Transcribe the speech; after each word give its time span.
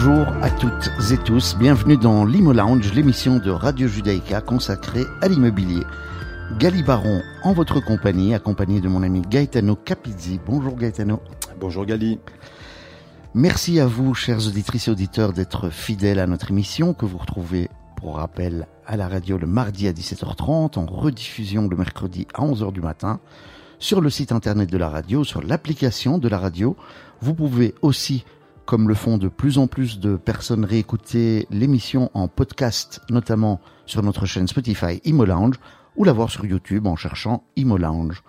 Bonjour 0.00 0.28
à 0.42 0.50
toutes 0.50 0.92
et 1.10 1.16
tous, 1.16 1.56
bienvenue 1.58 1.96
dans 1.96 2.24
l'Imo 2.24 2.52
Lounge, 2.52 2.94
l'émission 2.94 3.38
de 3.38 3.50
Radio 3.50 3.88
Judaïka 3.88 4.40
consacrée 4.40 5.02
à 5.22 5.26
l'immobilier. 5.26 5.82
Gali 6.56 6.84
Baron 6.84 7.20
en 7.42 7.52
votre 7.52 7.80
compagnie, 7.80 8.32
accompagné 8.32 8.80
de 8.80 8.86
mon 8.86 9.02
ami 9.02 9.22
Gaetano 9.22 9.74
Capizzi. 9.74 10.38
Bonjour 10.46 10.76
Gaetano. 10.76 11.20
Bonjour 11.58 11.84
Gali. 11.84 12.20
Merci 13.34 13.80
à 13.80 13.88
vous, 13.88 14.14
chers 14.14 14.46
auditrices 14.46 14.86
et 14.86 14.92
auditeurs, 14.92 15.32
d'être 15.32 15.68
fidèles 15.68 16.20
à 16.20 16.28
notre 16.28 16.52
émission 16.52 16.94
que 16.94 17.04
vous 17.04 17.18
retrouvez, 17.18 17.68
pour 17.96 18.18
rappel, 18.18 18.68
à 18.86 18.96
la 18.96 19.08
radio 19.08 19.36
le 19.36 19.48
mardi 19.48 19.88
à 19.88 19.92
17h30, 19.92 20.78
en 20.78 20.86
rediffusion 20.86 21.66
le 21.66 21.76
mercredi 21.76 22.28
à 22.34 22.42
11h 22.42 22.72
du 22.72 22.80
matin, 22.80 23.18
sur 23.80 24.00
le 24.00 24.10
site 24.10 24.30
internet 24.30 24.70
de 24.70 24.78
la 24.78 24.90
radio, 24.90 25.24
sur 25.24 25.42
l'application 25.42 26.18
de 26.18 26.28
la 26.28 26.38
radio. 26.38 26.76
Vous 27.20 27.34
pouvez 27.34 27.74
aussi 27.82 28.24
comme 28.68 28.86
le 28.86 28.94
font 28.94 29.16
de 29.16 29.28
plus 29.28 29.56
en 29.56 29.66
plus 29.66 29.98
de 29.98 30.16
personnes, 30.16 30.66
réécouter 30.66 31.46
l'émission 31.50 32.10
en 32.12 32.28
podcast, 32.28 33.00
notamment 33.08 33.62
sur 33.86 34.02
notre 34.02 34.26
chaîne 34.26 34.46
Spotify 34.46 35.00
Imo 35.06 35.24
Lounge, 35.24 35.54
ou 35.96 36.04
la 36.04 36.12
voir 36.12 36.28
sur 36.28 36.44
YouTube 36.44 36.86
en 36.86 36.94
cherchant 36.94 37.44
Imo 37.56 37.78
Lounge. 37.78 38.22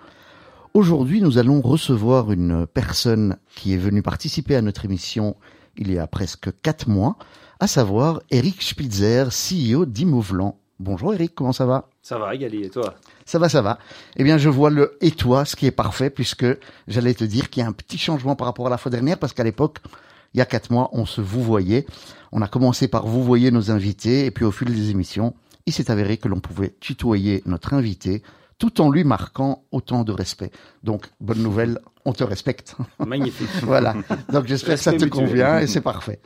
Aujourd'hui, 0.74 1.22
nous 1.22 1.40
allons 1.40 1.60
recevoir 1.60 2.32
une 2.32 2.66
personne 2.68 3.36
qui 3.54 3.74
est 3.74 3.78
venue 3.78 4.02
participer 4.02 4.56
à 4.56 4.62
notre 4.62 4.86
émission 4.86 5.36
il 5.76 5.92
y 5.92 6.00
a 6.00 6.08
presque 6.08 6.50
quatre 6.62 6.88
mois, 6.88 7.18
à 7.60 7.68
savoir 7.68 8.22
Eric 8.32 8.62
Spitzer, 8.62 9.26
CEO 9.32 9.86
d'Imovlan. 9.86 10.58
Bonjour 10.80 11.14
Eric, 11.14 11.36
comment 11.36 11.52
ça 11.52 11.66
va? 11.66 11.90
Ça 12.02 12.18
va, 12.18 12.38
Gali, 12.38 12.64
et 12.64 12.70
toi? 12.70 12.96
Ça 13.26 13.40
va, 13.40 13.50
ça 13.50 13.62
va. 13.62 13.78
Eh 14.16 14.24
bien, 14.24 14.38
je 14.38 14.48
vois 14.48 14.70
le 14.70 14.98
et 15.02 15.12
toi, 15.12 15.44
ce 15.44 15.58
qui 15.58 15.66
est 15.66 15.72
parfait, 15.72 16.10
puisque 16.10 16.46
j'allais 16.88 17.14
te 17.14 17.26
dire 17.26 17.50
qu'il 17.50 17.62
y 17.62 17.66
a 17.66 17.68
un 17.68 17.74
petit 17.74 17.98
changement 17.98 18.38
par 18.38 18.48
rapport 18.48 18.68
à 18.68 18.70
la 18.70 18.78
fois 18.78 18.90
dernière, 18.90 19.20
parce 19.20 19.34
qu'à 19.34 19.44
l'époque, 19.44 19.80
il 20.34 20.38
y 20.38 20.42
a 20.42 20.46
quatre 20.46 20.72
mois, 20.72 20.90
on 20.94 21.06
se 21.06 21.22
vous 21.22 21.44
voyait. 21.44 21.86
On 22.32 22.42
a 22.42 22.48
commencé 22.48 22.88
par 22.88 23.08
vous 23.08 23.24
voyer 23.24 23.52
nos 23.52 23.72
invités 23.72 24.26
et 24.26 24.32
puis 24.32 24.46
au 24.46 24.52
fil 24.52 24.74
des 24.74 24.92
émissions, 24.92 25.34
il 25.66 25.74
s'est 25.74 25.92
avéré 25.92 26.18
que 26.18 26.28
l'on 26.28 26.40
pouvait 26.40 26.76
tutoyer 26.80 27.44
notre 27.46 27.74
invité 27.74 28.24
tout 28.60 28.82
en 28.82 28.92
lui 28.92 29.06
marquant 29.06 29.64
autant 29.72 30.04
de 30.04 30.12
respect. 30.12 30.52
Donc, 30.84 31.08
bonne 31.22 31.42
nouvelle, 31.42 31.80
on 32.06 32.12
te 32.12 32.24
respecte. 32.24 32.76
Magnifique. 33.00 33.48
voilà. 33.64 33.96
Donc, 34.32 34.48
j'espère 34.48 34.76
que 34.76 34.82
ça 34.82 34.94
te 34.94 35.06
convient 35.06 35.60
et 35.60 35.68
c'est 35.68 35.82
parfait. 35.82 36.20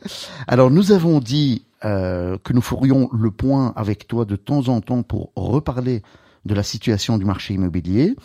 Alors, 0.48 0.70
nous 0.70 0.90
avons 0.90 1.20
dit 1.20 1.64
euh, 1.84 2.36
que 2.42 2.52
nous 2.52 2.60
ferions 2.60 3.08
le 3.12 3.30
point 3.30 3.72
avec 3.76 4.08
toi 4.08 4.24
de 4.24 4.34
temps 4.34 4.68
en 4.68 4.80
temps 4.80 5.04
pour 5.04 5.30
reparler 5.36 6.02
de 6.44 6.54
la 6.54 6.64
situation 6.64 7.18
du 7.18 7.24
marché 7.24 7.54
immobilier. 7.54 8.16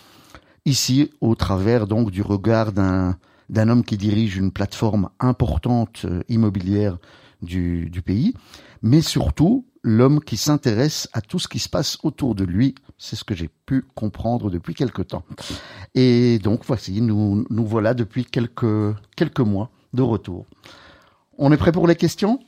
Ici, 0.66 1.12
au 1.22 1.36
travers 1.36 1.86
donc 1.86 2.10
du 2.10 2.22
regard 2.22 2.72
d'un 2.72 3.16
d'un 3.50 3.69
homme 3.69 3.83
qui 3.83 3.97
dirige 3.97 4.38
une 4.38 4.52
plateforme 4.52 5.09
importante 5.19 6.05
euh, 6.05 6.22
immobilière 6.30 6.97
du, 7.42 7.89
du 7.89 8.02
pays, 8.02 8.33
mais 8.81 9.02
surtout 9.02 9.66
l'homme 9.83 10.19
qui 10.22 10.38
s'intéresse 10.38 11.09
à 11.14 11.22
tout 11.22 11.39
ce 11.39 11.47
qui 11.47 11.59
se 11.59 11.70
passe 11.70 11.97
autour 12.03 12.36
de 12.36 12.44
lui. 12.44 12.75
C'est 12.97 13.16
ce 13.16 13.23
que 13.23 13.36
j'ai 13.36 13.50
pu 13.66 13.86
comprendre 13.95 14.50
depuis 14.50 14.73
quelque 14.73 15.02
temps. 15.02 15.23
Et 15.95 16.39
donc 16.39 16.66
voici, 16.66 17.02
nous, 17.02 17.45
nous 17.50 17.66
voilà 17.66 17.94
depuis 17.94 18.25
quelques, 18.25 18.95
quelques 19.16 19.39
mois 19.39 19.70
de 19.94 20.02
retour. 20.02 20.45
On 21.38 21.52
est 21.52 21.58
prêt 21.58 21.72
pour 21.72 21.88
les 21.88 21.95
questions? 21.95 22.39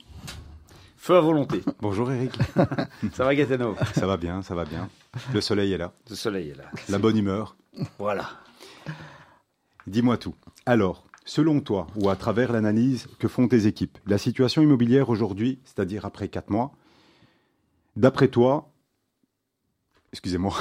Feu 0.96 1.16
à 1.16 1.20
volonté. 1.20 1.62
Bonjour 1.80 2.12
Eric. 2.12 2.38
ça 3.12 3.24
va 3.24 3.34
Gaetano? 3.34 3.74
Ça 3.94 4.06
va 4.06 4.16
bien, 4.16 4.42
ça 4.42 4.54
va 4.54 4.64
bien. 4.64 4.88
Le 5.32 5.40
soleil 5.40 5.72
est 5.72 5.78
là. 5.78 5.92
Le 6.08 6.14
soleil 6.14 6.50
est 6.50 6.56
là. 6.56 6.64
La 6.88 6.98
bonne 6.98 7.16
humeur. 7.16 7.56
Voilà. 7.98 8.28
Dis-moi 9.86 10.16
tout. 10.16 10.34
Alors, 10.66 11.04
selon 11.24 11.60
toi, 11.60 11.86
ou 11.96 12.08
à 12.08 12.16
travers 12.16 12.52
l'analyse 12.52 13.08
que 13.18 13.28
font 13.28 13.48
tes 13.48 13.66
équipes, 13.66 13.98
la 14.06 14.18
situation 14.18 14.62
immobilière 14.62 15.10
aujourd'hui, 15.10 15.58
c'est-à-dire 15.64 16.04
après 16.04 16.28
quatre 16.28 16.50
mois, 16.50 16.72
d'après 17.96 18.28
toi, 18.28 18.70
excusez-moi, 20.12 20.54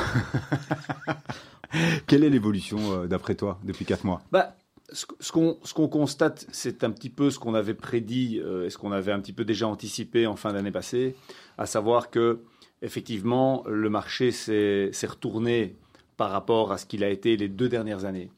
quelle 2.08 2.24
est 2.24 2.30
l'évolution 2.30 2.80
euh, 2.94 3.08
d'après 3.08 3.36
toi 3.36 3.60
depuis 3.64 3.86
quatre 3.86 4.06
mois? 4.06 4.22
Bah, 4.32 4.56
ce, 4.92 5.06
qu'on 5.32 5.88
constate, 5.88 6.48
c'est 6.52 6.84
un 6.84 6.92
petit 6.92 7.10
peu 7.10 7.30
ce 7.30 7.40
qu'on 7.40 7.54
avait 7.54 7.74
prédit 7.74 8.42
euh, 8.44 8.66
et 8.66 8.70
ce 8.70 8.78
qu'on 8.78 8.92
avait 8.92 9.12
un 9.12 9.20
petit 9.20 9.34
peu 9.34 9.46
déjà 9.46 9.68
anticipé 9.68 10.28
en 10.28 10.36
fin 10.36 10.52
d'année 10.52 10.72
passée, 10.72 11.16
à 11.58 11.66
savoir 11.66 12.10
que 12.10 12.42
effectivement 12.82 13.64
le 13.68 13.90
marché 13.90 14.32
s'est 14.32 14.92
retourné 15.08 15.78
par 16.18 16.32
rapport 16.32 16.72
à 16.72 16.78
ce 16.78 16.86
qu'il 16.86 17.04
a 17.04 17.10
été 17.10 17.38
les 17.38 17.48
deux 17.48 17.70
dernières 17.70 18.06
années 18.06 18.32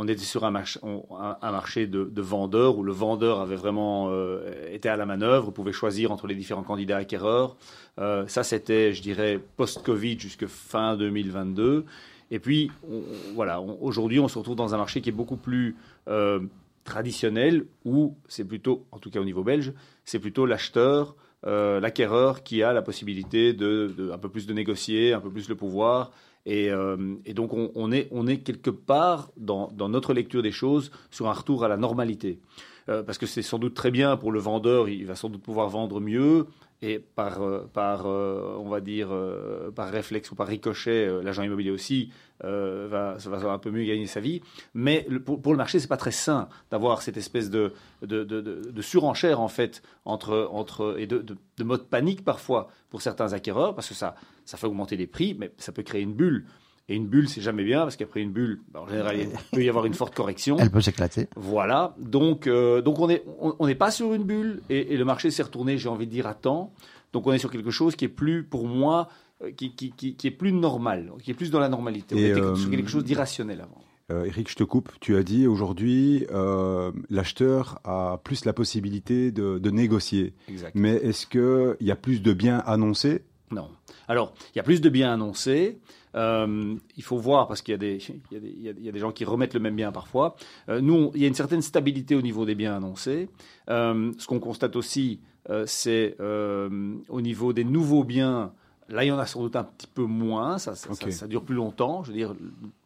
on 0.00 0.06
était 0.06 0.22
sur 0.22 0.44
un, 0.44 0.52
marché 0.52 1.88
de, 1.88 2.22
vendeurs 2.22 2.78
où 2.78 2.84
le 2.84 2.92
vendeur 2.92 3.40
avait 3.40 3.56
vraiment 3.56 4.10
euh, 4.10 4.72
été 4.72 4.88
à 4.88 4.96
la 4.96 5.06
manœuvre, 5.06 5.50
pouvait 5.50 5.72
choisir 5.72 6.12
entre 6.12 6.28
les 6.28 6.36
différents 6.36 6.62
candidats 6.62 6.98
acquéreurs. 6.98 7.56
Euh, 7.98 8.24
ça, 8.28 8.44
c'était, 8.44 8.94
je 8.94 9.02
dirais, 9.02 9.40
post-Covid 9.56 10.16
jusque 10.20 10.46
fin 10.46 10.96
2022. 10.96 11.84
Et 12.30 12.38
puis, 12.38 12.70
voilà, 13.34 13.60
aujourd'hui, 13.60 14.20
on 14.20 14.28
se 14.28 14.38
retrouve 14.38 14.54
dans 14.54 14.72
un 14.72 14.78
marché 14.78 15.00
qui 15.00 15.08
est 15.08 15.12
beaucoup 15.12 15.36
plus 15.36 15.74
euh, 16.06 16.38
traditionnel, 16.84 17.64
où 17.84 18.14
c'est 18.28 18.44
plutôt, 18.44 18.86
en 18.92 19.00
tout 19.00 19.10
cas 19.10 19.18
au 19.18 19.24
niveau 19.24 19.42
belge, 19.42 19.72
c'est 20.04 20.20
plutôt 20.20 20.46
l'acheteur, 20.46 21.16
l'acquéreur 21.42 22.44
qui 22.44 22.62
a 22.62 22.72
la 22.72 22.82
possibilité 22.82 23.52
de, 23.52 24.12
un 24.12 24.18
peu 24.18 24.28
plus 24.28 24.46
de 24.46 24.52
négocier, 24.52 25.12
un 25.12 25.20
peu 25.20 25.30
plus 25.30 25.48
le 25.48 25.56
pouvoir, 25.56 26.12
euh, 26.48 27.16
et, 27.24 27.34
donc 27.34 27.52
on, 27.52 27.92
est, 27.92 28.38
quelque 28.38 28.70
part 28.70 29.30
dans, 29.36 29.70
notre 29.88 30.14
lecture 30.14 30.42
des 30.42 30.52
choses 30.52 30.90
sur 31.10 31.28
un 31.28 31.32
retour 31.32 31.64
à 31.64 31.68
la 31.68 31.76
normalité. 31.76 32.40
Euh, 32.88 33.02
parce 33.02 33.18
que 33.18 33.26
c'est 33.26 33.42
sans 33.42 33.58
doute 33.58 33.74
très 33.74 33.90
bien 33.90 34.16
pour 34.16 34.32
le 34.32 34.40
vendeur, 34.40 34.88
il 34.88 35.04
va 35.04 35.14
sans 35.14 35.28
doute 35.28 35.42
pouvoir 35.42 35.68
vendre 35.68 36.00
mieux, 36.00 36.46
et 36.80 37.00
par, 37.00 37.42
euh, 37.42 38.56
on 38.58 38.68
va 38.68 38.80
dire, 38.80 39.10
par 39.74 39.90
réflexe 39.90 40.30
ou 40.30 40.36
par 40.36 40.46
ricochet, 40.46 41.22
l'agent 41.22 41.42
immobilier 41.42 41.70
aussi 41.70 42.10
va, 42.40 43.16
va 43.18 43.52
un 43.52 43.58
peu 43.58 43.70
mieux 43.70 43.84
gagner 43.84 44.06
sa 44.06 44.20
vie. 44.20 44.40
Mais 44.72 45.06
pour, 45.24 45.52
le 45.52 45.58
marché, 45.58 45.80
c'est 45.80 45.88
pas 45.88 45.96
très 45.96 46.12
sain 46.12 46.48
d'avoir 46.70 47.02
cette 47.02 47.16
espèce 47.16 47.50
de, 47.50 47.72
surenchère 48.80 49.40
en 49.40 49.48
fait 49.48 49.82
entre, 50.04 50.48
entre 50.52 50.94
et 50.98 51.06
de, 51.06 51.18
de 51.18 51.64
mode 51.64 51.88
panique 51.88 52.24
parfois 52.24 52.68
pour 52.88 53.02
certains 53.02 53.34
acquéreurs, 53.34 53.74
parce 53.74 53.88
que 53.88 53.94
ça 53.94 54.14
ça 54.48 54.56
fait 54.56 54.66
augmenter 54.66 54.96
les 54.96 55.06
prix, 55.06 55.36
mais 55.38 55.50
ça 55.58 55.72
peut 55.72 55.82
créer 55.82 56.00
une 56.00 56.14
bulle. 56.14 56.46
Et 56.88 56.96
une 56.96 57.06
bulle, 57.06 57.28
c'est 57.28 57.42
jamais 57.42 57.64
bien, 57.64 57.80
parce 57.80 57.96
qu'après 57.96 58.22
une 58.22 58.32
bulle, 58.32 58.62
bah, 58.72 58.80
en 58.80 58.88
général, 58.88 59.18
il 59.18 59.28
peut 59.52 59.62
y 59.62 59.68
avoir 59.68 59.84
une 59.84 59.92
forte 59.92 60.14
correction. 60.14 60.56
Elle 60.58 60.70
peut 60.70 60.80
s'éclater. 60.80 61.28
Voilà. 61.36 61.94
Donc, 61.98 62.46
euh, 62.46 62.80
donc 62.80 62.98
on 62.98 63.08
n'est 63.08 63.22
on, 63.40 63.66
n'est 63.66 63.74
pas 63.74 63.90
sur 63.90 64.14
une 64.14 64.24
bulle, 64.24 64.62
et, 64.70 64.96
le 64.96 65.04
marché 65.04 65.30
s'est 65.30 65.42
retourné, 65.42 65.76
j'ai 65.76 65.90
envie 65.90 66.06
de 66.06 66.10
dire, 66.10 66.26
à 66.26 66.32
temps. 66.32 66.72
Donc 67.12 67.26
on 67.26 67.32
est 67.34 67.38
sur 67.38 67.50
quelque 67.50 67.70
chose 67.70 67.94
qui 67.94 68.06
est 68.06 68.08
plus, 68.08 68.42
pour 68.42 68.66
moi, 68.66 69.10
euh, 69.42 69.50
qui, 69.50 69.74
qui, 69.74 69.92
qui, 69.92 70.26
est 70.26 70.30
plus 70.30 70.52
normal, 70.52 71.12
qui 71.22 71.30
est 71.30 71.34
plus 71.34 71.50
dans 71.50 71.60
la 71.60 71.68
normalité. 71.68 72.14
On 72.14 72.18
était 72.18 72.58
sur 72.58 72.70
quelque 72.70 72.88
chose 72.88 73.04
d'irrationnel 73.04 73.60
avant. 73.60 73.84
Euh, 74.10 74.24
Eric, 74.24 74.50
je 74.50 74.56
te 74.56 74.64
coupe. 74.64 74.90
Tu 75.00 75.14
as 75.16 75.22
dit 75.22 75.46
aujourd'hui, 75.46 76.26
l'acheteur 77.10 77.80
a 77.84 78.18
plus 78.24 78.46
la 78.46 78.54
possibilité 78.54 79.30
de, 79.30 79.58
de 79.58 79.70
négocier. 79.70 80.32
Exact. 80.48 80.74
Mais 80.74 80.94
est-ce 80.94 81.26
qu'il 81.26 81.86
y 81.86 81.90
a 81.90 81.96
plus 81.96 82.22
de 82.22 82.32
biens 82.32 82.62
annoncés 82.64 83.24
Non. 83.50 83.68
Alors, 84.08 84.34
il 84.54 84.58
y 84.58 84.60
a 84.60 84.62
plus 84.62 84.80
de 84.80 84.88
biens 84.88 85.12
annoncés. 85.12 85.78
Euh, 86.14 86.74
il 86.96 87.02
faut 87.02 87.18
voir 87.18 87.46
parce 87.48 87.62
qu'il 87.62 87.74
y, 87.74 88.32
y, 88.32 88.88
a 88.88 88.92
des 88.92 88.98
gens 88.98 89.12
qui 89.12 89.24
remettent 89.24 89.54
le 89.54 89.60
même 89.60 89.76
bien 89.76 89.92
parfois. 89.92 90.36
Euh, 90.68 90.80
nous, 90.80 91.10
il 91.14 91.22
y 91.22 91.24
a 91.24 91.28
une 91.28 91.34
certaine 91.34 91.62
stabilité 91.62 92.14
au 92.14 92.22
niveau 92.22 92.44
des 92.44 92.54
biens 92.54 92.76
annoncés. 92.76 93.28
Euh, 93.68 94.12
ce 94.18 94.26
qu'on 94.26 94.40
constate 94.40 94.76
aussi, 94.76 95.20
c'est 95.66 96.16
au 96.20 97.20
niveau 97.20 97.52
des 97.52 97.64
nouveaux 97.64 98.04
biens. 98.04 98.52
Là, 98.90 99.04
il 99.04 99.08
y 99.08 99.12
en 99.12 99.18
a 99.18 99.26
sans 99.26 99.42
doute 99.42 99.56
un 99.56 99.64
petit 99.64 99.86
peu 99.86 100.04
moins. 100.04 100.58
Ça, 100.58 100.74
ça, 100.74 101.26
dure 101.26 101.42
plus 101.42 101.54
longtemps. 101.54 102.02
Je 102.04 102.08
veux 102.08 102.16
dire, 102.16 102.34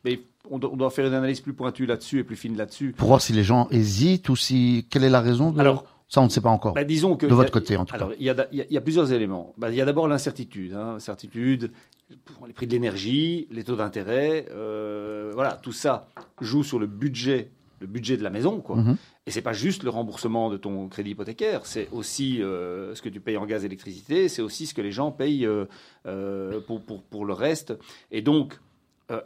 mais 0.04 0.20
on 0.50 0.58
doit, 0.58 0.90
faire 0.90 1.06
une 1.06 1.14
analyse 1.14 1.40
plus 1.40 1.52
pointue 1.52 1.87
là-dessus 1.87 2.19
et 2.19 2.25
plus 2.25 2.37
fine 2.37 2.56
là-dessus. 2.56 2.94
Pour 2.96 3.08
voir 3.08 3.20
si 3.20 3.32
les 3.32 3.44
gens 3.44 3.69
hésitent 3.70 4.28
ou 4.28 4.37
si 4.37 4.87
quelle 4.90 5.04
est 5.04 5.10
la 5.10 5.20
raison. 5.20 5.52
De... 5.52 5.60
Alors, 5.60 5.84
ça, 6.12 6.20
on 6.20 6.25
ne 6.25 6.29
sait 6.29 6.43
pas 6.43 6.50
encore. 6.50 6.75
Bah, 6.75 6.85
disons 6.85 7.17
que 7.17 7.25
de 7.25 7.32
votre 7.32 7.50
côté, 7.50 7.75
en 7.79 7.87
tout 7.87 7.94
alors, 7.94 8.12
Il 8.19 8.26
y, 8.26 8.29
a, 8.76 8.81
plusieurs 8.82 9.14
éléments. 9.14 9.55
Bah, 9.56 9.70
il 9.70 9.76
y 9.76 9.81
a 9.81 9.87
d'abord 9.87 10.09
l'incertitude. 10.09 10.75
Hein, 10.75 10.97
incertitude, 10.97 11.73
les 12.47 12.53
prix 12.53 12.67
de 12.67 12.73
l'énergie, 12.73 13.49
les 13.50 13.64
taux 13.64 13.76
d'intérêt. 13.76 14.44
Euh, 14.50 15.31
voilà, 15.32 15.53
tout 15.53 15.73
ça 15.73 16.11
joue 16.43 16.64
sur 16.64 16.79
le 16.79 16.87
budget, 16.87 17.50
le 17.81 17.87
budget 17.87 18.19
de 18.19 18.23
la 18.23 18.29
maison. 18.29 18.61
Quoi. 18.61 18.76
Mm-hmm. 18.76 18.97
Et 19.26 19.31
c'est 19.31 19.41
pas 19.41 19.55
juste 19.55 19.85
le 19.85 19.88
remboursement 19.88 20.50
de 20.50 20.59
ton 20.59 20.87
crédit 20.88 21.12
hypothécaire, 21.12 21.64
c'est 21.64 21.88
aussi 21.93 22.43
euh, 22.43 22.94
ce 22.94 23.00
que 23.00 23.09
tu 23.09 23.20
payes 23.20 23.38
en 23.38 23.47
gaz 23.47 23.62
et 23.62 23.67
électricité, 23.67 24.29
c'est 24.29 24.43
aussi 24.43 24.67
ce 24.67 24.75
que 24.75 24.82
les 24.82 24.93
gens 24.93 25.12
payent 25.12 25.47
euh, 25.47 26.61
pour, 26.67 26.82
pour, 26.82 27.05
pour, 27.05 27.25
le 27.25 27.32
reste. 27.32 27.73
Et 28.11 28.20
donc, 28.20 28.61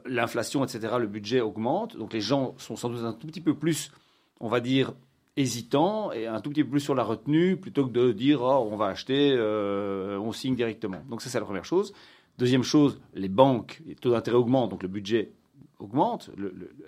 l'inflation, 0.05 0.65
etc., 0.65 0.95
le 1.01 1.09
budget 1.09 1.41
augmente. 1.41 1.97
Donc 1.97 2.13
les 2.13 2.21
gens 2.21 2.55
sont 2.59 2.77
sans 2.77 2.91
doute 2.91 3.03
un 3.03 3.13
tout 3.13 3.27
petit 3.27 3.41
peu 3.41 3.55
plus, 3.55 3.91
on 4.39 4.49
va 4.49 4.61
dire, 4.61 4.93
hésitant 5.37 6.13
et 6.13 6.27
un 6.27 6.41
tout 6.41 6.51
petit 6.51 6.65
peu 6.65 6.71
plus 6.71 6.81
sur 6.81 6.95
la 6.95 7.03
retenue 7.05 7.57
plutôt 7.57 7.87
que 7.87 7.93
de 7.93 8.13
dire 8.13 8.41
oh, 8.43 8.69
on 8.71 8.77
va 8.77 8.87
acheter, 8.87 9.35
euh, 9.37 10.19
on 10.19 10.33
signe 10.33 10.55
directement. 10.57 11.03
Donc 11.11 11.23
ça 11.23 11.29
c'est 11.31 11.39
la 11.39 11.45
première 11.45 11.65
chose. 11.65 11.93
Deuxième 12.39 12.63
chose, 12.63 13.01
les 13.15 13.29
banques, 13.29 13.83
les 13.87 13.95
taux 13.95 14.11
d'intérêt 14.11 14.37
augmentent, 14.37 14.71
donc 14.71 14.83
le 14.83 14.89
budget 14.89 15.31
augmente, 15.79 16.31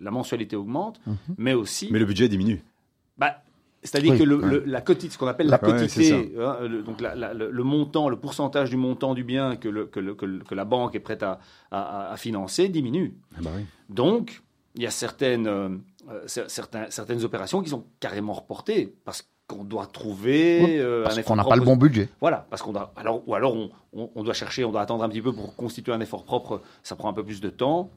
la 0.00 0.10
mensualité 0.10 0.56
augmente, 0.56 1.00
mhm. 1.06 1.16
mais 1.36 1.54
aussi... 1.54 1.88
Mais 1.90 1.98
le 1.98 2.04
budget 2.06 2.28
diminue. 2.28 2.62
Bah, 3.18 3.42
C'est-à-dire 3.82 4.12
Oui, 4.12 4.18
que 4.18 4.24
le, 4.24 4.36
ouais. 4.36 4.50
le- 4.50 4.64
la 4.66 4.80
quotité, 4.80 5.12
ce 5.12 5.18
qu'on 5.18 5.26
appelle 5.26 5.46
La- 5.48 5.62
Ouais, 5.62 5.72
quotité, 5.72 6.34
hein, 6.38 6.56
le, 6.66 6.82
donc 6.82 7.00
la- 7.00 7.14
la- 7.14 7.34
le, 7.34 7.50
le 7.50 7.62
montant, 7.64 8.08
le 8.08 8.16
pourcentage 8.18 8.70
du 8.70 8.76
montant 8.76 9.12
du 9.14 9.24
bien 9.24 9.56
que, 9.56 9.68
le- 9.68 9.86
que, 9.86 10.00
le- 10.00 10.14
que 10.14 10.24
le- 10.26 10.38
que 10.40 10.54
la 10.54 10.64
banque 10.64 10.94
est 10.94 11.00
prête 11.00 11.22
à, 11.22 11.38
à- 11.70 12.12
à 12.12 12.16
financer 12.16 12.68
diminue. 12.68 13.14
Ah 13.36 13.40
bah 13.42 13.50
oui. 13.56 13.62
Donc, 13.90 14.42
il 14.74 14.82
y 14.82 14.86
a 14.86 14.90
certaines, 14.90 15.80
euh, 16.08 16.22
certains- 16.26 16.90
certaines 16.90 17.24
opérations 17.24 17.62
qui 17.62 17.70
sont 17.70 17.84
carrément 18.00 18.32
reportées 18.34 18.94
parce 19.04 19.28
qu'on 19.46 19.64
doit 19.64 19.86
trouver 19.86 20.78
euh, 20.78 21.02
Parce 21.02 21.14
qu'on 21.16 21.20
effort 21.22 21.36
n'a 21.36 21.44
pas 21.44 21.56
le 21.56 21.62
bon 21.64 21.76
budget. 21.76 22.08
Voilà, 22.20 22.46
parce 22.50 22.62
qu'on 22.62 22.72
doit, 22.72 22.92
alors, 22.96 23.26
ou 23.26 23.34
alors 23.34 23.54
on, 23.54 23.70
on- 23.92 24.10
on 24.14 24.22
doit 24.22 24.34
chercher, 24.34 24.64
on 24.64 24.70
doit 24.72 24.82
attendre 24.82 25.02
un 25.04 25.08
petit 25.08 25.22
peu 25.22 25.32
pour 25.32 25.56
constituer 25.56 25.92
un 25.92 26.00
effort 26.00 26.24
propre, 26.24 26.60
ça 26.82 26.96
prend 26.96 27.08
un 27.08 27.14
peu 27.14 27.24
plus 27.24 27.40
de 27.40 27.48
temps, 27.50 27.90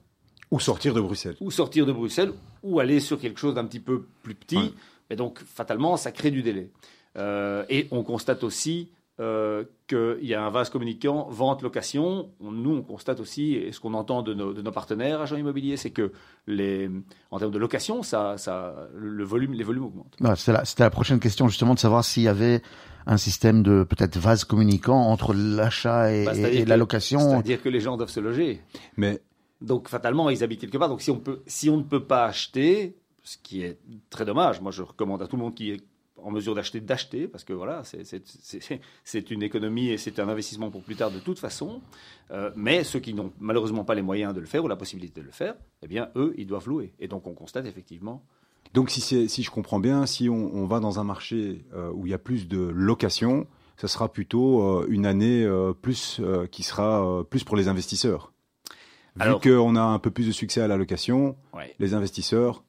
Ou 0.50 0.60
sortir 0.60 0.94
de 0.94 1.02
Bruxelles. 1.02 1.36
ou 1.42 1.52
sortir 1.52 1.86
de 1.86 1.92
Bruxelles, 1.92 2.32
ou 2.64 2.80
aller 2.80 3.00
sur 3.00 3.20
quelque 3.20 3.40
chose 3.40 3.54
d'un 3.56 3.66
petit 3.66 3.80
peu 3.82 4.04
plus 4.24 4.34
petit, 4.36 4.58
Ouais. 4.58 4.72
mais 5.10 5.16
donc 5.16 5.40
fatalement, 5.44 5.98
ça 5.98 6.12
crée 6.12 6.32
du 6.32 6.42
délai. 6.42 6.72
Euh, 7.18 7.66
et 7.70 7.88
on 7.92 8.04
constate 8.04 8.44
aussi 8.46 8.90
euh, 9.22 9.64
qu'il 9.88 10.26
y 10.28 10.34
a 10.34 10.44
un 10.44 10.50
vase 10.50 10.70
communicant 10.70 11.28
vente-location. 11.30 12.32
On- 12.40 12.52
Nous, 12.52 12.72
on 12.76 12.82
constate 12.82 13.20
aussi, 13.20 13.54
et 13.56 13.72
ce 13.72 13.80
qu'on 13.80 13.94
entend 13.94 14.24
de 14.24 14.34
nos, 14.34 14.52
de 14.54 14.62
nos 14.62 14.72
partenaires 14.72 15.22
agents 15.22 15.36
immobiliers, 15.38 15.78
c'est 15.78 15.92
que 15.92 16.12
les, 16.48 16.90
en 17.30 17.40
termes 17.40 17.52
de 17.52 17.60
location, 17.60 18.04
ça, 18.04 18.38
ça, 18.38 18.88
le 18.96 19.24
volume, 19.24 19.54
les 19.54 19.64
volumes 19.64 19.86
augmentent. 19.86 20.16
Voilà, 20.20 20.36
C'était 20.36 20.54
la, 20.54 20.66
c'était 20.66 20.84
la 20.84 20.90
prochaine 20.90 21.20
question 21.20 21.48
justement 21.48 21.74
de 21.76 21.80
savoir 21.80 22.04
s'il 22.04 22.24
y 22.24 22.28
avait 22.28 22.62
un 23.06 23.18
système 23.18 23.64
de 23.64 23.84
peut-être 23.84 24.18
vase 24.18 24.44
communicant 24.44 25.00
entre 25.02 25.34
l'achat 25.34 26.12
et, 26.14 26.26
Bah, 26.26 26.36
et- 26.36 26.58
et 26.60 26.66
la 26.66 26.78
location. 26.78 27.20
C'est-à-dire 27.20 27.62
que 27.62 27.70
les 27.70 27.80
gens 27.80 27.98
doivent 27.98 28.10
se 28.10 28.20
loger. 28.20 28.62
Mais 28.98 29.22
Donc 29.62 29.88
fatalement, 29.90 30.30
ils 30.32 30.44
habitent 30.44 30.62
quelque 30.62 30.78
part. 30.80 30.90
Donc 30.90 31.02
si 31.02 31.12
on, 31.12 31.20
peut, 31.20 31.42
si 31.46 31.70
on 31.70 31.78
ne 31.78 31.84
peut 31.84 32.04
pas 32.04 32.26
acheter, 32.26 32.96
ce 33.24 33.38
qui 33.38 33.62
est 33.62 33.78
très 34.10 34.26
dommage, 34.26 34.60
moi 34.62 34.72
je 34.72 34.82
recommande 34.82 35.22
à 35.22 35.28
tout 35.28 35.36
le 35.36 35.44
monde 35.44 35.54
qui 35.54 35.70
est 35.70 35.82
en 36.24 36.32
mesure 36.32 36.56
d'acheter, 36.56 36.80
d'acheter, 36.82 37.28
parce 37.28 37.44
que 37.44 37.54
voilà, 37.54 37.84
c'est- 37.84 39.32
une 39.32 39.44
économie 39.44 39.90
et 39.90 39.98
c'est 39.98 40.20
un 40.20 40.28
investissement 40.30 40.70
pour 40.72 40.82
plus 40.84 40.96
tard 40.96 41.12
de 41.12 41.20
toute 41.20 41.40
façon. 41.40 41.82
Euh, 42.32 42.52
mais 42.56 42.84
ceux 42.84 43.00
qui 43.00 43.14
n'ont 43.14 43.32
malheureusement 43.40 43.84
pas 43.84 43.96
les 43.96 44.02
moyens 44.02 44.34
de 44.34 44.40
le 44.40 44.46
faire 44.46 44.64
ou 44.64 44.68
la 44.68 44.76
possibilité 44.76 45.22
de 45.22 45.26
le 45.26 45.32
faire, 45.32 45.56
eh 45.84 45.88
bien 45.88 46.10
eux, 46.16 46.34
ils 46.38 46.48
doivent 46.48 46.68
louer. 46.68 46.94
Et 47.00 47.08
donc 47.08 47.28
on 47.28 47.34
constate 47.34 47.66
effectivement. 47.66 48.24
donc 48.74 48.90
si, 48.90 49.02
si 49.30 49.44
je 49.44 49.52
comprends 49.52 49.80
bien, 49.80 50.06
si 50.06 50.30
on, 50.30 50.56
on 50.56 50.66
va 50.66 50.80
dans 50.80 51.00
un 51.00 51.04
marché 51.04 51.66
euh, 51.74 51.92
où 51.94 52.06
il 52.06 52.12
y 52.12 52.14
a 52.14 52.18
plus 52.20 52.48
de 52.48 52.60
location, 52.60 53.48
ça 53.78 53.88
sera 53.88 54.12
plutôt 54.12 54.62
euh, 54.62 54.86
une 54.90 55.06
année 55.06 55.46
plus 55.82 56.22
qui 56.52 56.64
sera 56.64 57.24
plus 57.30 57.44
pour 57.44 57.56
les 57.58 57.68
investisseurs. 57.68 58.32
Vu 59.18 59.34
qu'on 59.42 59.76
a 59.76 59.82
un 59.82 60.00
peu 60.00 60.10
plus 60.10 60.26
de 60.28 60.32
succès 60.32 60.62
à 60.62 60.68
la 60.68 60.78
location, 60.78 61.36
Ouais. 61.54 61.76
les 61.80 61.94
investisseurs, 61.94 62.64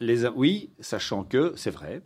Les, 0.00 0.26
oui, 0.26 0.70
sachant 0.80 1.22
que, 1.24 1.52
c'est 1.56 1.70
vrai, 1.70 2.00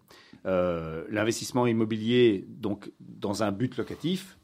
euh, 0.47 1.05
l'investissement 1.11 1.67
immobilier 1.67 2.47
donc, 2.49 2.91
dans 3.01 3.43
un 3.43 3.53
but 3.53 3.77
locatif 3.77 4.39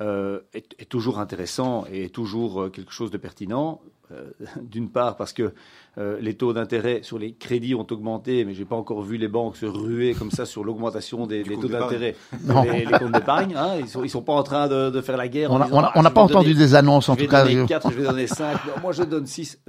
euh, 0.00 0.40
est, 0.54 0.88
toujours 0.88 1.18
intéressant 1.18 1.84
et 1.90 2.04
est 2.04 2.14
toujours 2.14 2.62
euh, 2.62 2.70
quelque 2.70 2.92
chose 2.92 3.10
de 3.10 3.18
pertinent. 3.18 3.80
Euh, 4.14 4.30
D'une 4.62 4.88
part 4.90 5.16
parce 5.16 5.32
que 5.32 5.52
euh, 5.98 6.18
les 6.20 6.34
taux 6.34 6.52
d'intérêt 6.52 7.00
sur 7.02 7.18
les 7.18 7.34
crédits 7.34 7.74
ont 7.74 7.86
augmenté, 7.90 8.44
mais 8.44 8.54
j'ai 8.54 8.64
pas 8.64 8.76
encore 8.76 9.02
vu 9.02 9.16
les 9.16 9.28
banques 9.28 9.56
se 9.56 9.66
ruer 9.66 10.14
comme 10.14 10.30
ça 10.30 10.44
sur 10.46 10.64
l'augmentation 10.64 11.26
des, 11.26 11.42
taux 11.44 11.68
d'intérêt, 11.68 12.16
les, 12.64 12.84
les 12.84 12.98
comptes 12.98 13.12
d'épargne. 13.12 13.54
hein. 13.56 13.76
ils 13.78 13.88
sont 13.88 14.02
ils 14.04 14.10
sont 14.10 14.22
pas 14.22 14.32
en 14.32 14.42
train 14.42 14.66
de, 14.68 14.90
de 14.90 15.00
faire 15.00 15.16
la 15.16 15.28
guerre. 15.28 15.50
On 15.52 15.58
n'a 15.58 15.64
Ah, 15.66 15.68
je 15.70 15.72
pas 15.92 15.92
vais 15.92 16.02
donner- 16.02 16.18
entendu 16.18 16.54
des 16.54 16.74
annonces 16.74 17.08
en 17.08 17.14
je 17.14 17.20
vais 17.20 17.24
tout 17.26 17.30
cas. 17.30 17.44
donner 17.44 17.54
je- 17.60 17.64
4, 17.66 17.90
je 17.92 17.96
vais 17.96 18.02
donner 18.08 18.26
5. 18.26 18.58
moi, 18.82 18.92
je 18.92 19.02
donne 19.04 19.26
6. 19.26 19.60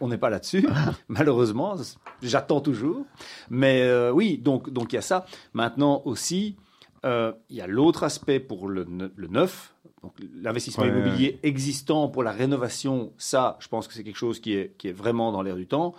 on 0.00 0.08
n'est 0.08 0.18
pas 0.18 0.30
là-dessus, 0.30 0.66
malheureusement. 1.08 1.74
J'attends 2.22 2.60
toujours. 2.60 3.04
Mais 3.50 3.82
euh, 3.82 4.10
oui, 4.12 4.38
donc 4.38 4.70
donc 4.70 4.92
il 4.92 4.96
y 4.96 4.98
a 4.98 5.02
ça. 5.02 5.26
Maintenant 5.54 6.02
aussi, 6.04 6.56
euh, 7.04 7.32
il 7.50 7.56
y 7.56 7.60
a 7.60 7.66
l'autre 7.66 8.04
aspect 8.04 8.38
pour 8.40 8.68
le, 8.68 8.84
ne- 8.88 9.08
le 9.16 9.26
neuf. 9.28 9.71
Donc 10.02 10.14
l'investissement 10.34 10.84
Ouais, 10.84 10.90
immobilier 10.90 11.38
existant 11.44 12.08
pour 12.08 12.22
la 12.24 12.32
rénovation, 12.32 13.12
ça, 13.18 13.56
je 13.60 13.68
pense 13.68 13.86
que 13.86 13.94
c'est 13.94 14.02
quelque 14.02 14.16
chose 14.18 14.40
qui 14.40 14.54
est, 14.54 14.76
qui 14.76 14.88
est 14.88 14.92
vraiment 14.92 15.30
dans 15.32 15.42
l'air 15.42 15.54
du 15.56 15.66
temps. 15.66 15.94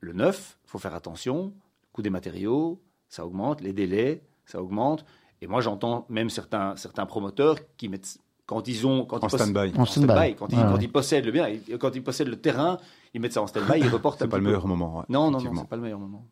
Le 0.00 0.12
neuf, 0.12 0.58
il 0.66 0.70
faut 0.70 0.78
faire 0.78 0.94
attention. 0.94 1.54
Le 1.82 1.86
coût 1.92 2.02
des 2.02 2.10
matériaux, 2.10 2.80
ça 3.08 3.24
augmente. 3.24 3.60
Les 3.62 3.72
délais, 3.72 4.22
ça 4.44 4.62
augmente. 4.62 5.04
Et 5.40 5.46
moi, 5.46 5.60
j'entends 5.62 6.04
même 6.10 6.28
certains, 6.30 6.76
certains 6.76 7.06
promoteurs 7.06 7.56
qui 7.78 7.88
mettent, 7.88 8.18
quand 8.44 8.68
ils 8.68 8.86
ont, 8.86 9.04
quand 9.06 9.22
en 9.24 9.28
ils 9.28 9.30
possèdent- 9.30 9.50
stand-by. 9.50 9.72
Quand, 9.72 9.84
ils, 9.96 10.06
Ouais, 10.06 10.34
quand 10.34 10.52
ouais. 10.74 10.78
ils 10.84 10.92
possèdent 10.92 11.24
le 11.24 11.32
bien, 11.32 11.48
quand 11.80 11.94
ils 11.94 12.02
possèdent 12.04 12.28
le 12.28 12.40
terrain, 12.40 12.78
ils 13.14 13.20
mettent 13.20 13.32
ça 13.32 13.42
en 13.42 13.46
stand-by, 13.46 13.78
ils 13.80 13.88
reportent 13.88 14.20
un 14.20 14.26
C'est 14.26 14.28
pas 14.30 14.36
petit 14.36 14.40
le 14.40 14.44
peu. 14.44 14.50
meilleur 14.56 14.66
moment. 14.66 14.98
ouais, 14.98 15.04
Non, 15.08 15.30
non, 15.30 15.40
non, 15.40 15.52
c'est 15.56 15.68
pas 15.68 15.76
le 15.76 15.82
meilleur 15.82 15.98
moment. 16.00 16.26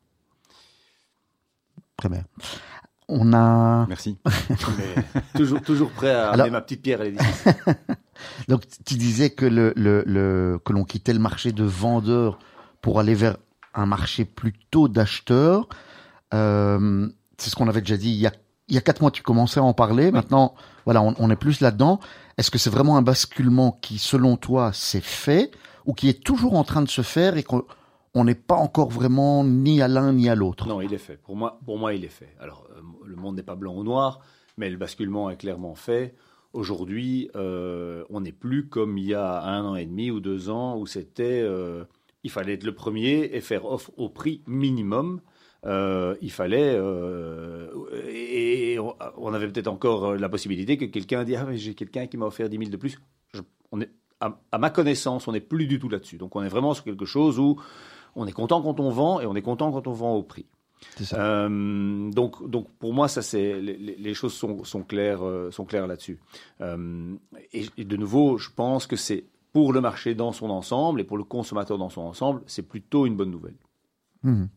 Très 1.96 2.08
bien. 2.10 2.24
On 3.08 3.32
a 3.32 3.86
Merci. 3.86 4.18
Toujours, 5.36 5.60
toujours 5.62 5.90
prêt 5.90 6.10
à 6.10 6.30
Alors- 6.30 6.34
amener 6.46 6.50
ma 6.50 6.60
petite 6.60 6.82
pierre 6.82 7.00
à 7.00 7.04
l'édifice. 7.04 7.44
donc 8.48 8.62
tu 8.84 8.94
disais 8.96 9.30
que 9.30 9.46
le, 9.46 9.72
le, 9.76 10.02
le 10.06 10.58
que 10.64 10.72
l'on 10.72 10.84
quittait 10.84 11.12
le 11.12 11.18
marché 11.20 11.52
de 11.52 11.62
vendeurs 11.64 12.38
pour 12.82 12.98
aller 12.98 13.14
vers 13.14 13.36
un 13.74 13.86
marché 13.86 14.24
plutôt 14.24 14.88
d'acheteurs. 14.88 15.68
Euh, 16.34 17.08
c'est 17.38 17.50
ce 17.50 17.56
qu'on 17.56 17.68
avait 17.68 17.80
déjà 17.80 17.96
dit 17.96 18.10
il 18.10 18.16
y 18.16 18.26
a 18.26 18.32
il 18.68 18.74
y 18.74 18.78
a 18.78 18.80
quatre 18.80 19.00
mois. 19.00 19.12
Tu 19.12 19.22
commençais 19.22 19.60
à 19.60 19.62
en 19.62 19.74
parler. 19.74 20.10
Maintenant, 20.10 20.56
voilà, 20.84 21.00
on, 21.00 21.14
on 21.18 21.30
est 21.30 21.36
plus 21.36 21.60
là-dedans. 21.60 22.00
Est-ce 22.36 22.50
que 22.50 22.58
c'est 22.58 22.70
vraiment 22.70 22.96
un 22.96 23.02
basculement 23.02 23.78
qui, 23.80 23.98
selon 23.98 24.36
toi, 24.36 24.72
s'est 24.72 25.00
fait 25.00 25.52
ou 25.84 25.94
qui 25.94 26.08
est 26.08 26.24
toujours 26.24 26.54
en 26.56 26.64
train 26.64 26.82
de 26.82 26.88
se 26.88 27.02
faire 27.02 27.36
et 27.36 27.44
qu'on 27.44 27.62
on 28.16 28.24
n'est 28.24 28.34
pas 28.34 28.54
encore 28.54 28.88
vraiment 28.88 29.44
ni 29.44 29.82
à 29.82 29.88
l'un 29.88 30.14
ni 30.14 30.30
à 30.30 30.34
l'autre 30.34 30.66
Non, 30.66 30.80
il 30.80 30.94
est 30.94 30.98
fait. 30.98 31.18
Pour 31.18 31.36
moi, 31.36 31.60
pour 31.66 31.78
moi 31.78 31.92
il 31.92 32.02
est 32.02 32.08
fait. 32.08 32.34
Alors, 32.40 32.66
euh, 32.74 32.80
le 33.04 33.14
monde 33.14 33.36
n'est 33.36 33.42
pas 33.42 33.56
blanc 33.56 33.76
ou 33.76 33.84
noir, 33.84 34.20
mais 34.56 34.70
le 34.70 34.78
basculement 34.78 35.28
est 35.28 35.36
clairement 35.36 35.74
fait. 35.74 36.14
Aujourd'hui, 36.54 37.30
euh, 37.36 38.04
on 38.08 38.22
n'est 38.22 38.32
plus 38.32 38.70
comme 38.70 38.96
il 38.96 39.04
y 39.04 39.14
a 39.14 39.42
un 39.42 39.66
an 39.66 39.76
et 39.76 39.84
demi 39.84 40.10
ou 40.10 40.20
deux 40.20 40.48
ans 40.48 40.78
où 40.78 40.86
c'était, 40.86 41.42
euh, 41.42 41.84
il 42.24 42.30
fallait 42.30 42.54
être 42.54 42.64
le 42.64 42.74
premier 42.74 43.28
et 43.34 43.42
faire 43.42 43.66
offre 43.66 43.90
au 43.98 44.08
prix 44.08 44.42
minimum. 44.46 45.20
Il 45.64 46.30
fallait, 46.30 46.80
et, 48.08 48.78
on, 48.78 49.34
avait 49.34 49.48
peut-être 49.48 49.66
encore 49.66 50.14
la 50.14 50.28
possibilité 50.30 50.78
que 50.78 50.84
quelqu'un 50.86 51.24
dise, 51.24 51.36
ah, 51.40 51.44
mais 51.44 51.58
j'ai 51.58 51.74
quelqu'un 51.74 52.06
qui 52.06 52.16
m'a 52.16 52.26
offert 52.26 52.48
10 52.48 52.56
000 52.56 52.70
de 52.70 52.76
plus. 52.76 52.98
À, 54.20 54.38
à 54.52 54.58
ma 54.58 54.70
connaissance, 54.70 55.26
on 55.28 55.32
n'est 55.32 55.40
plus 55.40 55.66
du 55.66 55.80
tout 55.80 55.88
là-dessus. 55.88 56.18
Donc, 56.18 56.36
on 56.36 56.42
est 56.42 56.48
vraiment 56.48 56.72
sur 56.72 56.84
quelque 56.84 57.04
chose 57.04 57.40
où 57.40 57.56
on 58.16 58.26
est 58.26 58.32
content 58.32 58.60
quand 58.62 58.80
on 58.80 58.90
vend 58.90 59.20
et 59.20 59.26
on 59.26 59.36
est 59.36 59.42
content 59.42 59.70
quand 59.70 59.86
on 59.86 59.92
vend 59.92 60.14
au 60.16 60.22
prix. 60.22 60.46
C'est 60.96 61.04
ça. 61.04 61.20
Euh, 61.20 62.10
donc, 62.10 62.48
donc 62.48 62.68
pour 62.78 62.92
moi, 62.92 63.08
ça 63.08 63.22
c'est 63.22 63.60
les, 63.60 64.14
choses 64.14 64.34
sont, 64.34 64.64
sont 64.64 64.82
claires, 64.82 65.24
euh, 65.24 65.50
sont 65.50 65.64
claires 65.64 65.86
là-dessus. 65.86 66.18
Euh, 66.60 67.14
et, 67.52 67.66
et 67.76 67.84
de 67.84 67.96
nouveau, 67.96 68.38
je 68.38 68.50
pense 68.50 68.86
que 68.86 68.96
c'est 68.96 69.24
pour 69.52 69.72
le 69.72 69.80
marché 69.80 70.14
dans 70.14 70.32
son 70.32 70.50
ensemble 70.50 71.00
et 71.00 71.04
pour 71.04 71.16
le 71.16 71.24
consommateur 71.24 71.78
dans 71.78 71.88
son 71.88 72.02
ensemble, 72.02 72.42
c'est 72.46 72.66
plutôt 72.66 73.06
une 73.06 73.16
bonne 73.16 73.30
nouvelle. 73.30 73.56
Mhm. 74.22 74.48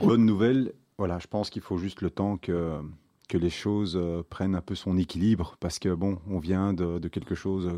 Bonne 0.00 0.24
nouvelle. 0.24 0.72
Voilà, 0.98 1.18
je 1.18 1.26
pense 1.26 1.50
qu'il 1.50 1.62
faut 1.62 1.76
juste 1.76 2.02
le 2.02 2.10
temps 2.10 2.36
que, 2.36 2.80
que 3.28 3.38
les 3.38 3.50
choses 3.50 3.96
euh, 3.96 4.22
prennent 4.28 4.54
un 4.54 4.60
peu 4.60 4.74
son 4.74 4.96
équilibre 4.96 5.56
parce 5.60 5.78
que 5.78 5.94
bon, 5.94 6.18
on 6.28 6.38
vient 6.38 6.72
de, 6.72 6.98
de 6.98 7.08
quelque 7.08 7.34
chose, 7.34 7.70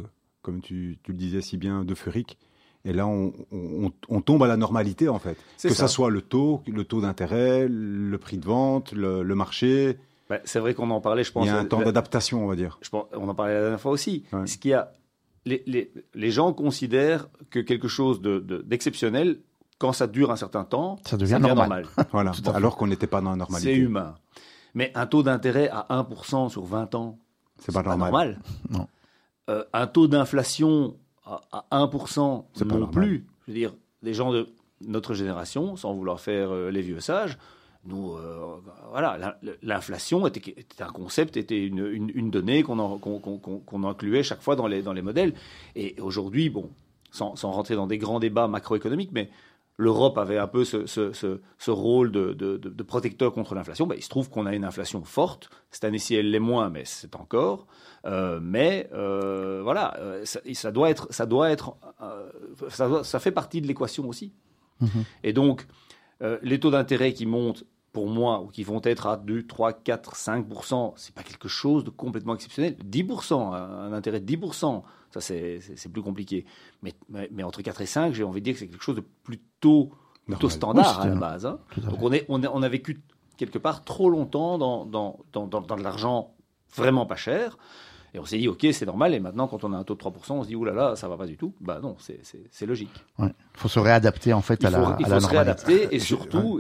comme 0.43 0.61
tu, 0.61 0.99
tu 1.03 1.13
le 1.13 1.19
disais 1.19 1.41
si 1.41 1.57
bien, 1.57 1.85
d'euphorique. 1.85 2.39
Et 2.87 2.93
là, 2.93 3.07
on, 3.07 3.33
on- 3.53 3.91
on 4.09 4.21
tombe 4.23 4.43
à 4.45 4.47
la 4.47 4.57
normalité 4.57 5.09
en 5.09 5.19
fait. 5.19 5.37
Que 5.63 5.69
ça. 5.71 5.75
ça 5.75 5.89
soit 5.89 6.09
le 6.11 6.23
taux, 6.23 6.63
le 6.67 6.85
taux 6.85 7.01
d'intérêt, 7.03 7.67
le 7.69 8.17
prix 8.19 8.39
de 8.39 8.47
vente, 8.47 8.93
le, 8.93 9.23
le 9.23 9.35
marché. 9.35 9.99
Ben, 10.31 10.41
c'est 10.45 10.61
vrai 10.61 10.73
qu'on 10.75 10.89
en 10.91 11.01
parlait, 11.01 11.25
je 11.25 11.33
pense. 11.33 11.45
Il 11.45 11.49
y 11.49 11.51
a 11.51 11.59
un 11.59 11.65
temps 11.65 11.81
d'adaptation, 11.83 12.45
on 12.45 12.47
va 12.49 12.57
dire. 12.57 12.79
je 12.83 12.89
pense- 12.89 13.07
on 13.13 13.29
en 13.29 13.35
parlait 13.35 13.55
la 13.55 13.61
dernière 13.61 13.81
fois 13.81 13.93
aussi. 13.93 14.25
Ouais. 14.33 14.47
Ce 14.47 14.57
qu'il 14.57 14.71
y 14.71 14.75
a, 14.75 14.93
les, 15.45 15.63
les- 15.67 15.93
les 16.15 16.31
gens 16.31 16.53
considèrent 16.53 17.29
que 17.51 17.59
quelque 17.61 17.89
chose 17.89 18.21
de- 18.21 18.39
de- 18.39 18.63
d'exceptionnel, 18.63 19.39
quand 19.79 19.93
ça 19.93 20.07
dure 20.07 20.31
un 20.31 20.37
certain 20.37 20.65
temps, 20.65 20.99
Ça 21.07 21.17
devient 21.17 21.39
normal. 21.41 21.87
Voilà. 22.13 22.33
Alors 22.55 22.77
qu'on 22.77 22.87
n'était 22.87 23.07
pas 23.07 23.21
dans 23.21 23.31
la 23.31 23.37
normalité. 23.37 23.75
C'est 23.75 23.79
humain. 23.79 24.15
Mais 24.75 24.91
un 24.95 25.07
taux 25.07 25.23
d'intérêt 25.23 25.69
à 25.71 25.87
1% 25.91 26.49
sur 26.51 26.65
20 26.65 26.95
ans, 26.95 27.19
C'est 27.59 27.73
pas 27.73 27.83
normal. 27.83 28.39
Non. 28.71 28.87
Euh, 29.49 29.65
un 29.73 29.87
taux 29.87 30.09
d'inflation 30.09 30.97
à, 31.27 31.65
à 31.71 31.85
1%, 31.85 32.45
C'est 32.55 32.65
pas 32.67 32.77
non 32.77 32.87
plus. 32.87 33.27
Je 33.47 33.53
veux 33.53 33.59
dire, 33.59 33.75
les 34.03 34.15
gens 34.15 34.33
de 34.33 34.47
notre 34.87 35.15
génération, 35.15 35.77
sans 35.77 35.95
vouloir 35.95 36.21
faire 36.21 36.51
euh, 36.51 36.71
les 36.71 36.83
vieux 36.83 37.01
sages, 37.01 37.39
nous, 37.85 38.15
euh, 38.15 38.57
voilà, 38.91 39.17
la- 39.19 39.39
l'inflation 39.63 40.27
était, 40.27 40.51
était 40.51 40.83
un 40.83 40.89
concept, 40.91 41.37
était 41.37 41.65
une, 41.65 41.87
une- 41.87 42.11
une 42.15 42.31
donnée 42.31 42.63
qu'on 42.63 43.85
incluait 43.85 44.23
chaque 44.23 44.43
fois 44.43 44.57
dans 44.57 44.67
les, 44.67 44.83
dans 44.83 44.93
les 44.93 45.03
modèles. 45.03 45.35
Et 45.77 45.95
aujourd'hui, 46.01 46.51
bon, 46.51 46.69
sans, 47.13 47.37
sans 47.37 47.53
rentrer 47.53 47.77
dans 47.77 47.87
des 47.87 47.99
grands 47.99 48.19
débats 48.21 48.49
macroéconomiques, 48.49 49.11
mais 49.13 49.31
l'Europe 49.79 50.17
avait 50.19 50.39
un 50.39 50.47
peu 50.47 50.65
ce, 50.65 50.87
ce- 50.87 51.13
ce- 51.13 51.41
ce 51.59 51.71
rôle 51.71 52.11
de, 52.11 52.33
de- 52.33 52.83
protecteur 52.83 53.33
contre 53.33 53.55
l'inflation. 53.55 53.87
Ben, 53.87 53.95
il 53.99 54.03
se 54.03 54.09
trouve 54.09 54.31
qu'on 54.31 54.47
a 54.47 54.55
une 54.55 54.65
inflation 54.65 55.05
forte. 55.05 55.51
Cette 55.71 55.85
année-ci, 55.85 56.15
elle 56.15 56.31
l'est 56.31 56.39
moins, 56.39 56.71
mais 56.71 56.85
c'est 56.87 57.15
encore. 57.17 57.67
Euh, 58.07 58.39
mais 58.43 58.89
euh, 58.95 59.61
voilà, 59.63 59.97
euh, 59.99 60.25
ça, 60.25 60.71
doit 60.73 60.89
être, 60.91 61.13
ça 61.13 61.27
doit 61.27 61.51
être, 61.51 61.77
euh, 62.01 62.31
ça, 62.69 62.89
doit- 62.89 63.05
ça 63.05 63.19
fait 63.19 63.33
partie 63.33 63.61
de 63.61 63.67
l'équation 63.67 64.09
aussi. 64.09 64.33
Mhm. 64.81 65.05
Et 65.25 65.33
donc, 65.33 65.67
les 66.43 66.59
taux 66.59 66.71
d'intérêt 66.71 67.13
qui 67.13 67.27
montent 67.27 67.65
pour 67.93 68.09
moi, 68.09 68.41
ou 68.43 68.47
qui 68.49 68.63
vont 68.63 68.81
être 68.85 69.07
à 69.07 69.17
2, 69.17 69.47
3, 69.47 69.73
4, 69.73 70.15
5%, 70.17 70.95
c'est 70.97 71.15
pas 71.15 71.23
quelque 71.23 71.49
chose 71.49 71.83
de 71.85 71.91
complètement 71.91 72.35
exceptionnel. 72.35 72.77
10%, 72.85 73.53
un 73.55 73.93
intérêt 73.93 74.21
de 74.21 74.27
10%, 74.27 74.83
ça 75.21 75.35
c'est 75.77 75.93
plus 75.93 76.03
compliqué. 76.03 76.45
Mais, 76.83 76.95
mais, 77.31 77.43
entre 77.43 77.63
4 77.63 77.81
et 77.81 77.87
5, 77.87 78.15
j'ai 78.15 78.25
envie 78.25 78.41
de 78.41 78.45
dire 78.45 78.55
que 78.55 78.61
c'est 78.61 78.69
quelque 78.69 78.83
chose 78.83 78.97
de 78.97 79.05
plutôt, 79.23 79.93
plutôt 80.27 80.49
standard 80.49 81.01
à 81.01 81.09
la 81.09 81.15
base. 81.15 81.47
Hein. 81.47 81.59
Donc 81.79 82.03
on, 82.03 82.13
est, 82.13 82.25
on, 82.29 82.43
on 82.43 82.63
a 82.63 82.69
vécu 82.69 83.01
quelque 83.37 83.59
part 83.59 83.85
trop 83.85 84.11
longtemps 84.11 84.59
dans, 84.59 84.87
dans, 84.87 85.21
dans, 85.33 85.47
dans 85.47 85.61
de 85.61 85.83
l'argent 85.83 86.35
vraiment 86.75 87.07
pas 87.07 87.17
cher. 87.17 87.59
Et 88.17 88.19
on 88.19 88.25
s'est 88.25 88.39
dit, 88.39 88.49
OK, 88.49 88.67
c'est 88.73 88.87
normal. 88.87 89.13
Et 89.13 89.21
maintenant, 89.21 89.47
quand 89.47 89.63
on 89.63 89.75
a 89.75 89.77
un 89.77 89.85
taux 89.85 89.95
de 89.95 90.01
3%, 90.01 90.11
on 90.31 90.43
se 90.43 90.49
dit, 90.49 90.57
oulala, 90.57 90.81
là 90.81 90.89
là, 90.91 90.97
ça 90.97 91.07
va 91.07 91.19
pas 91.19 91.27
du 91.27 91.37
tout. 91.37 91.53
Bah 91.61 91.81
non, 91.83 91.97
c'est 91.99 92.67
logique. 92.67 93.05
Il 93.19 93.31
faut 93.53 93.69
se 93.69 93.79
réadapter, 93.79 94.33
en 94.33 94.41
fait, 94.41 94.65
à 94.65 94.71
la 94.71 94.97
Il 94.99 95.07
faut 95.07 95.21
se 95.21 95.27
réadapter. 95.27 95.95
Et 95.95 95.99
surtout, 95.99 96.59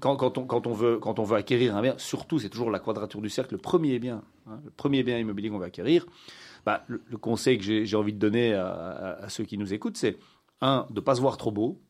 quand, 0.00 0.16
quand, 0.16 0.36
on, 0.36 0.44
quand, 0.44 0.66
on 0.66 0.74
veut, 0.74 0.98
quand 0.98 1.18
on 1.18 1.24
veut 1.24 1.36
acquérir 1.36 1.74
un 1.76 1.80
bien, 1.80 1.94
surtout, 1.96 2.38
c'est 2.38 2.50
toujours 2.50 2.70
la 2.70 2.78
quadrature 2.78 3.22
du 3.22 3.30
cercle. 3.30 3.54
Le 3.54 3.58
premier 3.58 3.98
bien, 3.98 4.22
hein, 4.46 4.60
le 4.64 4.70
premier 4.70 5.02
bien 5.02 5.18
immobilier 5.18 5.48
qu'on 5.48 5.58
va 5.58 5.66
acquérir, 5.66 6.04
bah, 6.66 6.82
le, 6.88 6.98
conseil 7.16 7.58
que 7.58 7.84
j'ai 7.84 7.96
envie 7.96 8.12
de 8.12 8.18
donner 8.18 8.52
à, 8.52 9.26
ceux 9.28 9.44
qui 9.44 9.56
nous 9.56 9.72
écoutent, 9.72 9.96
c'est, 9.96 10.18
un, 10.60 10.86
de 10.90 10.96
ne 10.96 11.00
pas 11.00 11.14
se 11.14 11.20
voir 11.20 11.36
trop 11.36 11.52
beau. 11.52 11.80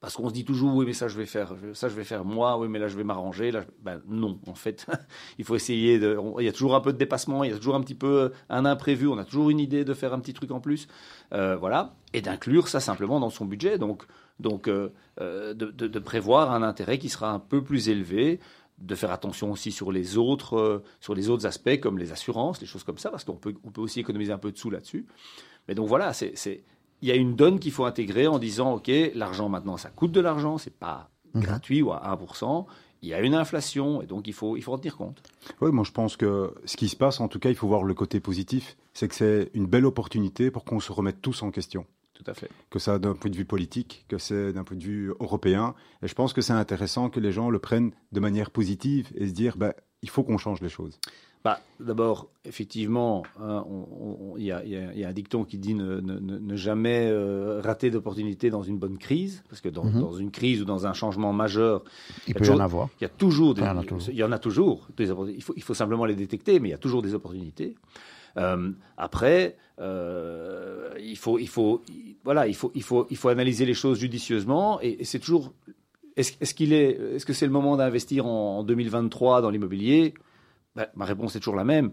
Parce 0.00 0.16
qu'on 0.16 0.28
se 0.28 0.34
dit 0.34 0.44
toujours, 0.44 0.74
oui, 0.74 0.84
mais 0.84 0.92
ça 0.92 1.08
je 1.08 1.16
vais 1.16 1.24
faire, 1.24 1.54
ça 1.72 1.88
je 1.88 1.94
vais 1.94 2.04
faire 2.04 2.26
moi, 2.26 2.58
oui, 2.58 2.68
mais 2.68 2.78
là 2.78 2.88
je 2.88 2.96
vais 2.96 3.04
m'arranger. 3.04 3.52
Ben, 3.82 4.02
non, 4.06 4.38
en 4.46 4.54
fait, 4.54 4.86
il 5.38 5.46
faut 5.46 5.54
essayer 5.54 5.98
de. 5.98 6.18
il 6.38 6.44
y 6.44 6.48
a 6.48 6.52
toujours 6.52 6.74
un 6.74 6.82
peu 6.82 6.92
de 6.92 6.98
dépassement, 6.98 7.42
il 7.42 7.50
y 7.50 7.54
a 7.54 7.56
toujours 7.56 7.74
un 7.74 7.80
petit 7.80 7.94
peu 7.94 8.24
euh, 8.24 8.28
un 8.50 8.66
imprévu, 8.66 9.08
on 9.08 9.16
a 9.16 9.24
toujours 9.24 9.48
une 9.48 9.60
idée 9.60 9.82
de 9.82 9.94
faire 9.94 10.12
un 10.12 10.20
petit 10.20 10.34
truc 10.34 10.50
en 10.50 10.60
plus, 10.60 10.88
euh, 11.32 11.56
voilà, 11.56 11.94
et 12.12 12.20
d'inclure 12.20 12.68
ça 12.68 12.80
simplement 12.80 13.18
dans 13.18 13.30
son 13.30 13.46
budget. 13.46 13.78
Donc, 13.78 14.04
donc 14.40 14.68
euh, 14.68 14.90
de, 15.16 15.98
prévoir 16.00 16.52
un 16.52 16.62
intérêt 16.62 16.98
qui 16.98 17.08
sera 17.08 17.30
un 17.30 17.38
peu 17.38 17.64
plus 17.64 17.88
élevé, 17.88 18.40
de 18.78 18.94
faire 18.94 19.12
attention 19.12 19.52
aussi 19.52 19.70
sur 19.70 19.92
les 19.92 20.18
autres, 20.18 20.82
sur 21.00 21.14
les 21.14 21.28
autres 21.28 21.46
aspects 21.46 21.78
comme 21.80 21.98
les 21.98 22.12
assurances, 22.12 22.60
les 22.60 22.66
choses 22.66 22.84
comme 22.84 22.98
ça, 22.98 23.10
parce 23.10 23.24
qu'on 23.24 23.36
peut, 23.36 23.54
on 23.64 23.70
peut 23.70 23.80
aussi 23.80 24.00
économiser 24.00 24.32
un 24.32 24.38
peu 24.38 24.50
de 24.50 24.58
sous 24.58 24.70
là-dessus. 24.70 25.06
Mais 25.68 25.74
donc 25.74 25.88
voilà, 25.88 26.12
c'est 26.12 26.34
il 27.04 27.08
y 27.08 27.12
a 27.12 27.16
une 27.16 27.36
donne 27.36 27.58
qu'il 27.58 27.70
faut 27.70 27.84
intégrer 27.84 28.26
en 28.26 28.38
disant, 28.38 28.76
OK, 28.76 28.90
l'argent 29.14 29.50
maintenant, 29.50 29.76
ça 29.76 29.90
coûte 29.90 30.12
de 30.12 30.20
l'argent, 30.20 30.56
c'est 30.56 30.74
pas 30.74 31.10
mhm. 31.34 31.42
gratuit 31.42 31.82
ou 31.82 31.92
à 31.92 32.00
1%. 32.16 32.64
Il 33.02 33.10
y 33.10 33.12
a 33.12 33.20
une 33.20 33.34
inflation 33.34 34.00
et 34.00 34.06
donc 34.06 34.26
il 34.26 34.32
faut, 34.32 34.56
il 34.56 34.62
faut 34.62 34.72
en 34.72 34.78
tenir 34.78 34.96
compte. 34.96 35.22
Oui, 35.60 35.70
moi 35.70 35.84
je 35.84 35.90
pense 35.90 36.16
que 36.16 36.54
ce 36.64 36.78
qui 36.78 36.88
se 36.88 36.96
passe, 36.96 37.20
en 37.20 37.28
tout 37.28 37.38
cas, 37.38 37.50
il 37.50 37.54
faut 37.54 37.68
voir 37.68 37.82
le 37.82 37.92
côté 37.92 38.20
positif, 38.20 38.78
c'est 38.94 39.08
que 39.08 39.14
c'est 39.14 39.50
une 39.52 39.66
belle 39.66 39.84
opportunité 39.84 40.50
pour 40.50 40.64
qu'on 40.64 40.80
se 40.80 40.90
remette 40.92 41.20
tous 41.20 41.42
en 41.42 41.50
question. 41.50 41.84
Tout 42.24 42.30
à 42.30 42.34
fait. 42.34 42.50
Que 42.70 42.78
ça 42.78 42.98
d'un 42.98 43.14
point 43.14 43.30
de 43.30 43.36
vue 43.36 43.44
politique, 43.44 44.04
que 44.08 44.18
c'est 44.18 44.52
d'un 44.52 44.64
point 44.64 44.76
de 44.76 44.82
vue 44.82 45.12
européen. 45.20 45.74
Et 46.02 46.08
je 46.08 46.14
pense 46.14 46.32
que 46.32 46.40
c'est 46.40 46.52
intéressant 46.52 47.10
que 47.10 47.20
les 47.20 47.32
gens 47.32 47.50
le 47.50 47.58
prennent 47.58 47.92
de 48.12 48.20
manière 48.20 48.50
positive 48.50 49.10
et 49.14 49.28
se 49.28 49.32
dire, 49.32 49.56
ben, 49.56 49.72
il 50.02 50.10
faut 50.10 50.22
qu'on 50.22 50.38
change 50.38 50.60
les 50.60 50.68
choses. 50.68 50.98
Bah, 51.44 51.60
D'abord, 51.78 52.28
effectivement, 52.46 53.22
hein, 53.38 53.66
il 54.38 54.44
y, 54.44 54.52
a 54.52 55.08
un 55.08 55.12
dicton 55.12 55.44
qui 55.44 55.58
dit 55.58 55.74
ne, 55.74 56.56
jamais 56.56 57.08
euh, 57.10 57.60
rater 57.60 57.90
d'opportunité 57.90 58.48
dans 58.48 58.62
une 58.62 58.78
bonne 58.78 58.96
crise, 58.96 59.42
parce 59.50 59.60
que 59.60 59.68
dans, 59.68 59.84
mhm. 59.84 60.20
une 60.20 60.30
crise 60.30 60.62
ou 60.62 60.64
dans 60.64 60.86
un 60.86 60.94
changement 60.94 61.34
majeur, 61.34 61.84
il, 62.26 62.34
peut 62.34 62.46
y 62.46 62.50
en 62.50 62.60
avoir. 62.60 62.88
Il 63.00 63.04
y 63.04 63.06
a 63.06 63.10
toujours, 63.10 63.52
des, 63.52 63.60
il, 64.08 64.14
y 64.14 64.24
en 64.24 64.32
a 64.32 64.38
toujours. 64.38 64.88
Des, 64.96 65.10
il, 65.36 65.42
faut, 65.42 65.52
il 65.54 65.62
faut 65.62 65.74
simplement 65.74 66.06
les 66.06 66.14
détecter, 66.14 66.60
mais 66.60 66.68
il 66.68 66.72
y 66.72 66.74
a 66.74 66.78
toujours 66.78 67.02
des 67.02 67.12
opportunités. 67.12 67.74
Euh, 68.36 68.72
après, 68.96 69.56
euh, 69.80 70.90
il 71.00 71.16
faut, 71.16 71.38
il 71.38 71.48
faut, 71.48 71.82
voilà, 72.24 72.46
il 72.46 72.54
faut, 72.54 72.70
il 72.74 72.82
faut, 72.82 73.06
il 73.10 73.16
faut 73.16 73.28
analyser 73.28 73.66
les 73.66 73.74
choses 73.74 73.98
judicieusement, 73.98 74.80
et, 74.80 75.04
c'est 75.04 75.18
toujours. 75.18 75.52
Est-ce 76.16 76.54
qu'il 76.54 76.72
est, 76.72 76.92
est-ce 77.16 77.26
que 77.26 77.32
c'est 77.32 77.46
le 77.46 77.50
moment 77.50 77.76
d'investir 77.76 78.26
en 78.26 78.62
2023 78.62 79.42
dans 79.42 79.50
l'immobilier? 79.50 80.14
Bah, 80.76 80.88
ma 80.94 81.04
réponse 81.04 81.34
est 81.34 81.40
toujours 81.40 81.56
la 81.56 81.64
même. 81.64 81.92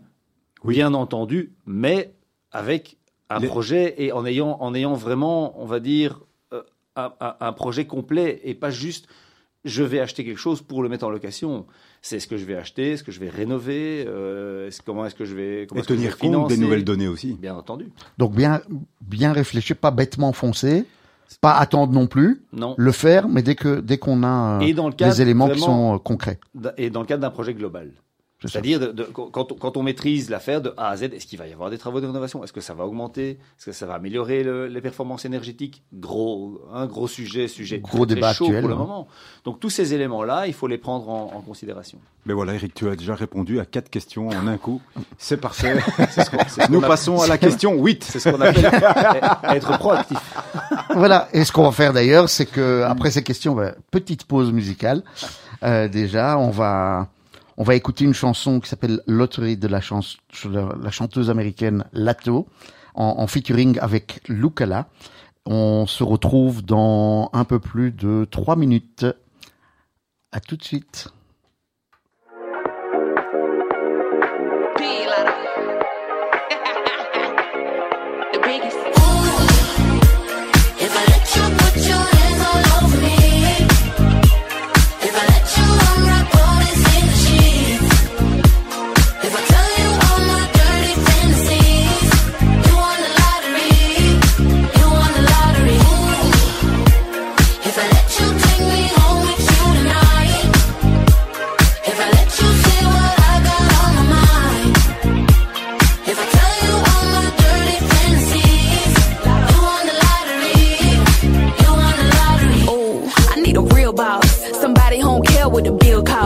Bien 0.64 0.94
entendu, 0.94 1.54
mais 1.66 2.14
avec 2.52 2.98
un 3.30 3.42
projet 3.42 3.96
et 3.98 4.12
en 4.12 4.26
ayant, 4.26 4.58
en 4.60 4.76
ayant 4.76 4.94
vraiment, 4.94 5.60
on 5.60 5.66
va 5.66 5.80
dire, 5.80 6.22
euh, 6.54 6.62
un, 6.96 7.54
projet 7.54 7.86
complet 7.86 8.42
et 8.44 8.54
pas 8.54 8.70
juste 8.70 9.08
je 9.64 9.84
vais 9.84 10.00
acheter 10.00 10.24
quelque 10.24 10.40
chose 10.40 10.62
pour 10.62 10.82
le 10.84 10.90
mettre 10.90 11.06
en 11.06 11.10
location. 11.10 11.66
C'est 12.02 12.20
ce 12.20 12.28
que 12.28 12.38
je 12.38 12.46
vais 12.46 12.56
acheter, 12.56 12.98
ce 12.98 13.04
que 13.04 13.12
je 13.12 13.20
vais 13.20 13.30
rénover, 13.30 14.06
euh, 14.08 14.70
comment 14.86 15.06
est-ce 15.06 15.16
que 15.16 15.26
je 15.26 15.36
vais 15.36 15.68
comment 15.68 15.82
et 15.82 15.86
tenir 15.86 16.18
compte 16.18 16.50
des 16.50 16.58
nouvelles 16.58 16.84
données 16.84 17.08
aussi. 17.08 17.34
Bien 17.34 17.56
entendu. 17.56 17.92
Donc 18.18 18.34
bien 18.34 18.62
bien 19.02 19.34
réfléchir, 19.34 19.76
pas 19.76 19.92
bêtement 19.92 20.34
foncer, 20.34 20.86
pas 21.42 21.54
attendre 21.54 21.94
non 21.94 22.08
plus. 22.08 22.44
Non. 22.54 22.76
Le 22.78 22.92
faire, 22.92 23.28
mais 23.28 23.44
dès 23.44 23.56
que 23.56 23.80
dès 23.80 23.98
qu'on 23.98 24.24
a 24.24 24.62
euh, 24.62 24.92
des 24.98 25.22
éléments 25.22 25.50
qui 25.50 25.60
sont 25.60 26.00
concrets. 26.00 26.40
Et 26.78 26.90
dans 26.90 27.02
le 27.02 27.08
cadre 27.08 27.22
d'un 27.22 27.32
projet 27.32 27.54
global. 27.54 27.92
C'est-à-dire, 28.48 28.94
quand, 29.14 29.54
quand, 29.60 29.78
on 29.78 29.84
maîtrise 29.84 30.30
l'affaire 30.32 30.62
de 30.62 30.74
A 30.76 30.90
à 30.90 30.98
Z, 30.98 31.04
est-ce 31.04 31.28
qu'il 31.28 31.38
va 31.38 31.48
y 31.48 31.54
avoir 31.54 31.70
des 31.70 31.78
travaux 31.78 32.02
de 32.02 32.08
rénovation 32.08 32.44
Est-ce 32.44 32.54
que 32.54 32.62
ça 32.62 32.74
va 32.74 32.86
augmenter? 32.86 33.32
Est-ce 33.32 33.68
que 33.68 33.72
ça 33.72 33.86
va 33.86 33.94
améliorer 33.94 34.44
les 34.68 34.82
performances 34.82 35.26
énergétiques? 35.26 35.84
Gros, 35.94 36.60
un 36.74 36.88
gros 36.88 37.08
sujet, 37.08 37.48
sujet 37.48 37.80
gros 37.80 38.06
très, 38.06 38.16
débat 38.16 38.34
chaud 38.34 38.46
actuel, 38.46 38.62
pour 38.62 38.70
le 38.70 38.76
moment. 38.76 39.08
Donc 39.46 39.60
tous 39.60 39.70
ces 39.70 39.94
éléments-là, 39.94 40.48
il 40.48 40.54
faut 40.54 40.68
les 40.68 40.80
prendre 40.80 41.10
en, 41.10 41.42
considération. 41.42 42.00
Mais 42.26 42.34
voilà, 42.34 42.54
Eric, 42.54 42.74
tu 42.74 42.88
as 42.88 42.96
déjà 42.96 43.16
répondu 43.16 43.60
à 43.60 43.66
quatre 43.66 43.90
questions 43.90 44.30
en 44.30 44.48
un 44.48 44.58
coup. 44.58 44.82
C'est 45.18 45.38
parfait. 45.38 45.80
Nous 46.70 46.82
passons 46.82 47.22
à 47.22 47.28
la 47.28 47.38
question 47.38 47.74
8. 47.82 48.04
C'est 48.04 48.20
ce 48.20 48.30
qu'on 48.30 48.42
appelle 48.42 48.66
être 49.56 49.78
proactif. 49.78 50.18
Voilà. 50.96 51.28
Et 51.34 51.46
ce 51.46 51.52
qu'on 51.52 51.64
va 51.64 51.72
faire 51.72 51.94
d'ailleurs, 51.94 52.30
c'est 52.30 52.46
que 52.46 52.84
après 52.84 53.12
ces 53.12 53.24
questions, 53.24 53.54
bah, 53.56 53.74
petite 53.92 54.26
pause 54.26 54.52
musicale. 54.52 55.04
Euh, 55.64 55.88
déjà, 55.88 56.40
on 56.40 56.50
va 56.50 57.08
on 57.62 57.64
va 57.64 57.76
écouter 57.76 58.06
une 58.06 58.16
chanson 58.16 58.60
qui 58.60 58.68
s'appelle 58.68 59.02
Lottery 59.06 59.56
de 59.56 59.68
la, 59.68 59.82
la 60.82 60.90
chanteuse 60.90 61.30
américaine 61.30 61.86
Lato 61.94 62.48
en, 62.96 63.18
en 63.20 63.28
featuring 63.28 63.78
avec 63.78 64.20
Lucala. 64.28 64.88
On 65.46 65.86
se 65.86 66.04
retrouve 66.04 66.64
dans 66.64 67.30
un 67.34 67.44
peu 67.44 67.60
plus 67.60 67.92
de 67.92 68.26
trois 68.32 68.56
minutes. 68.56 69.06
À 70.32 70.40
tout 70.40 70.58
de 70.58 70.64
suite. 70.64 71.10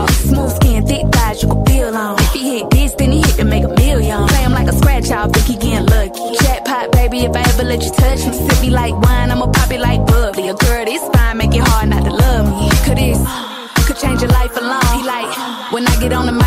Smooth 0.06 0.52
skin, 0.56 0.86
thick 0.86 1.06
thighs, 1.12 1.42
you 1.42 1.48
can 1.48 1.64
feel 1.66 1.96
on. 1.96 2.18
If 2.18 2.32
he 2.32 2.58
hit 2.58 2.70
this, 2.70 2.94
then 2.94 3.12
he 3.12 3.20
hit 3.20 3.36
to 3.36 3.44
make 3.44 3.64
a 3.64 3.68
million. 3.68 4.26
Play 4.28 4.42
him 4.42 4.52
like 4.52 4.68
a 4.68 4.72
scratch 4.72 5.10
off, 5.10 5.32
think 5.32 5.46
he 5.46 5.54
getting 5.56 5.86
lucky. 5.86 6.36
Jackpot, 6.38 6.92
baby, 6.92 7.20
if 7.20 7.34
I 7.34 7.40
ever 7.40 7.64
let 7.64 7.82
you 7.82 7.90
touch 7.90 8.24
me. 8.26 8.32
Sip 8.32 8.60
me 8.60 8.70
like 8.70 8.94
wine, 8.94 9.30
I'ma 9.30 9.46
pop 9.50 9.70
it 9.70 9.80
like 9.80 10.04
bubbly. 10.06 10.48
A 10.48 10.54
girl, 10.54 10.84
this 10.84 11.02
fine, 11.14 11.36
make 11.38 11.54
it 11.54 11.66
hard 11.66 11.88
not 11.88 12.04
to 12.04 12.12
love 12.12 12.46
me. 12.46 12.68
Look 12.68 12.88
at 12.88 12.96
this, 12.96 13.18
could 13.86 13.96
change 13.96 14.20
your 14.22 14.30
life 14.30 14.54
alone. 14.56 14.86
He 14.94 15.02
like, 15.06 15.30
when 15.72 15.86
I 15.86 15.94
get 16.00 16.12
on 16.12 16.26
the 16.26 16.32
mic, 16.32 16.45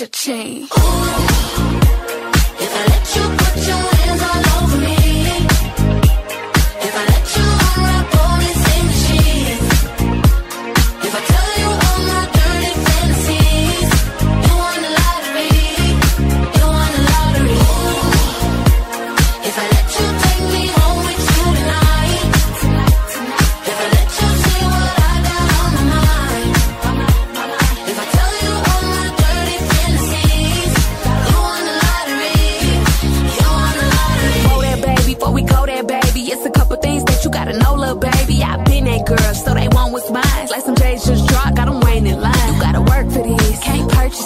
makes 0.00 0.10
chain. 0.10 0.64
Ooh. 0.76 1.33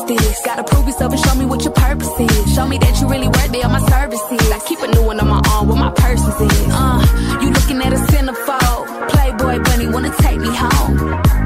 This. 0.09 0.41
Gotta 0.45 0.65
prove 0.65 0.87
yourself 0.87 1.12
and 1.12 1.21
show 1.21 1.35
me 1.35 1.45
what 1.45 1.62
your 1.62 1.73
purpose 1.73 2.11
is. 2.19 2.55
Show 2.55 2.67
me 2.67 2.79
that 2.79 3.00
you 3.00 3.09
really 3.09 3.29
worth 3.29 3.55
it 3.55 3.65
on 3.65 3.73
my 3.73 3.85
services. 3.93 4.50
I 4.50 4.59
keep 4.67 4.81
a 4.81 4.88
new 4.88 5.05
one 5.05 5.21
on 5.21 5.29
my 5.29 5.41
arm, 5.53 5.69
where 5.69 5.77
my 5.77 5.93
purses 5.93 6.41
is. 6.41 6.67
Uh, 6.73 6.99
you 7.43 7.50
looking 7.50 7.81
at 7.83 7.93
a 7.93 8.00
centerfold. 8.11 8.85
Playboy 9.11 9.62
bunny 9.62 9.87
wanna 9.88 10.12
take 10.19 10.38
me 10.41 10.50
home. 10.50 10.97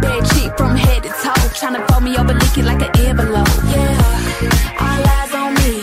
Bad 0.01 0.23
chick 0.33 0.57
from 0.57 0.77
head 0.77 1.03
to 1.03 1.09
toe, 1.09 1.47
tryna 1.59 1.87
fold 1.89 2.05
me 2.05 2.17
over, 2.17 2.33
lick 2.33 2.57
it 2.57 2.65
like 2.65 2.83
an 2.83 2.93
envelope. 3.07 3.49
Yeah, 3.75 4.81
all 4.87 5.03
eyes 5.17 5.35
on 5.43 5.51
me. 5.61 5.75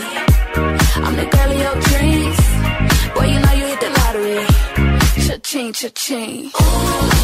I'm 1.04 1.14
the 1.20 1.26
girl 1.34 1.50
of 1.52 1.58
your 1.64 1.76
dreams. 1.88 2.40
Boy, 3.14 3.26
you 3.32 3.38
know 3.44 3.54
you 3.60 3.66
hit 3.70 3.80
the 3.84 3.90
lottery. 3.98 4.46
Cha-ching, 5.26 5.72
cha-ching. 5.72 6.50
If 6.54 7.19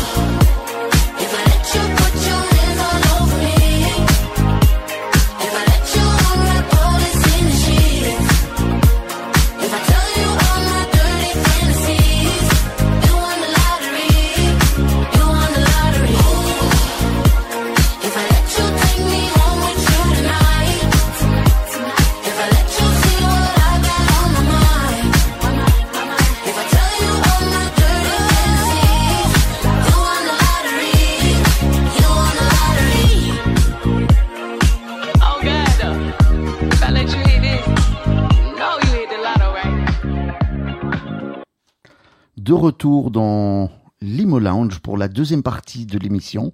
retour 42.66 43.12
dans 43.12 43.70
l'Imo 44.00 44.40
Lounge 44.40 44.80
pour 44.80 44.98
la 44.98 45.06
deuxième 45.06 45.44
partie 45.44 45.86
de 45.86 45.98
l'émission, 45.98 46.50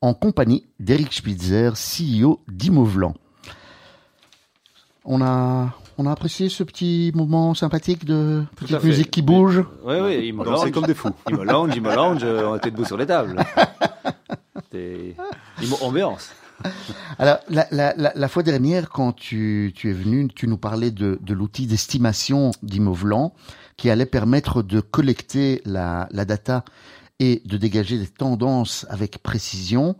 en 0.00 0.14
compagnie 0.14 0.66
d'Eric 0.80 1.12
Spitzer, 1.12 1.72
CEO 1.74 2.40
d'Imovlan. 2.48 3.12
On 5.04 5.20
a, 5.20 5.74
on 5.98 6.06
a 6.06 6.10
apprécié 6.12 6.48
ce 6.48 6.62
petit 6.62 7.12
moment 7.14 7.52
sympathique 7.52 8.06
de 8.06 8.44
Tout 8.56 8.64
petite 8.64 8.82
musique 8.82 9.10
qui 9.10 9.20
bouge? 9.20 9.62
Oui, 9.84 9.96
oui, 10.02 10.28
Imo 10.28 10.42
Danser 10.42 10.64
Lounge. 10.64 10.72
comme 10.72 10.86
des 10.86 10.94
fous. 10.94 11.10
Imo 11.28 11.44
Lounge, 11.44 11.76
Imo 11.76 11.90
Lounge, 11.90 12.24
euh, 12.24 12.46
on 12.48 12.56
était 12.56 12.70
debout 12.70 12.86
sur 12.86 12.96
les 12.96 13.04
tables. 13.06 13.44
C'était 14.62 15.14
Imo 15.62 15.76
ambiance. 15.82 16.30
Alors, 17.18 17.38
la, 17.50 17.66
la, 17.72 17.92
la, 17.98 18.12
la 18.14 18.28
fois 18.28 18.42
dernière, 18.42 18.88
quand 18.88 19.12
tu, 19.12 19.72
tu 19.74 19.90
es 19.90 19.92
venu, 19.92 20.28
tu 20.34 20.48
nous 20.48 20.56
parlais 20.56 20.92
de, 20.92 21.18
de 21.20 21.34
l'outil 21.34 21.66
d'estimation 21.66 22.52
d'Imovlan 22.62 23.34
qui 23.76 23.90
allait 23.90 24.06
permettre 24.06 24.62
de 24.62 24.80
collecter 24.80 25.62
la, 25.64 26.08
data 26.12 26.64
et 27.18 27.42
de 27.44 27.56
dégager 27.56 27.98
des 27.98 28.06
tendances 28.06 28.86
avec 28.88 29.18
précision. 29.18 29.96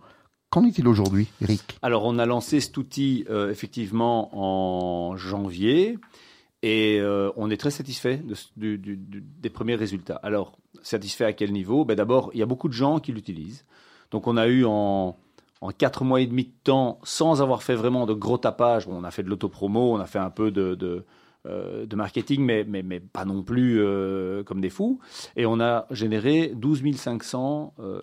Qu'en 0.50 0.64
est-il 0.64 0.86
aujourd'hui, 0.86 1.28
Eric? 1.40 1.78
Alors, 1.82 2.04
on 2.04 2.18
a 2.18 2.26
lancé 2.26 2.60
cet 2.60 2.76
outil 2.76 3.24
euh, 3.30 3.50
effectivement 3.50 4.30
en 4.32 5.16
janvier 5.16 5.98
et 6.62 6.98
euh, 7.00 7.30
on 7.36 7.50
est 7.50 7.56
très 7.56 7.70
satisfait 7.70 8.22
des 8.56 9.50
premiers 9.50 9.74
résultats. 9.74 10.20
Alors, 10.22 10.58
satisfait 10.82 11.24
à 11.24 11.32
quel 11.32 11.52
niveau? 11.52 11.84
Ben 11.84 11.96
D'abord, 11.96 12.30
il 12.34 12.40
y 12.40 12.42
a 12.42 12.46
beaucoup 12.46 12.68
de 12.68 12.74
gens 12.74 13.00
qui 13.00 13.12
l'utilisent. 13.12 13.64
Donc, 14.10 14.26
on 14.26 14.36
a 14.36 14.46
eu 14.46 14.64
en, 14.66 15.16
en 15.62 15.70
quatre 15.70 16.04
mois 16.04 16.20
et 16.20 16.26
demi 16.26 16.44
de 16.44 16.52
temps, 16.64 16.98
sans 17.04 17.40
avoir 17.40 17.62
fait 17.62 17.76
vraiment 17.76 18.04
de 18.04 18.12
gros 18.14 18.36
tapage, 18.36 18.88
on 18.88 19.04
a 19.04 19.12
fait 19.12 19.22
de 19.22 19.28
l'autopromo, 19.28 19.94
on 19.94 20.00
a 20.00 20.06
fait 20.06 20.18
un 20.18 20.28
peu 20.28 20.50
de, 20.50 21.04
euh, 21.46 21.86
de 21.86 21.96
marketing, 21.96 22.42
mais, 22.42 22.64
mais, 22.64 22.82
mais 22.82 23.00
pas 23.00 23.24
non 23.24 23.42
plus 23.42 23.80
euh, 23.80 24.42
comme 24.44 24.60
des 24.60 24.70
fous. 24.70 25.00
Et 25.36 25.46
on 25.46 25.60
a 25.60 25.86
généré 25.90 26.52
12 26.54 26.82
500 26.96 27.74
euh, 27.80 28.00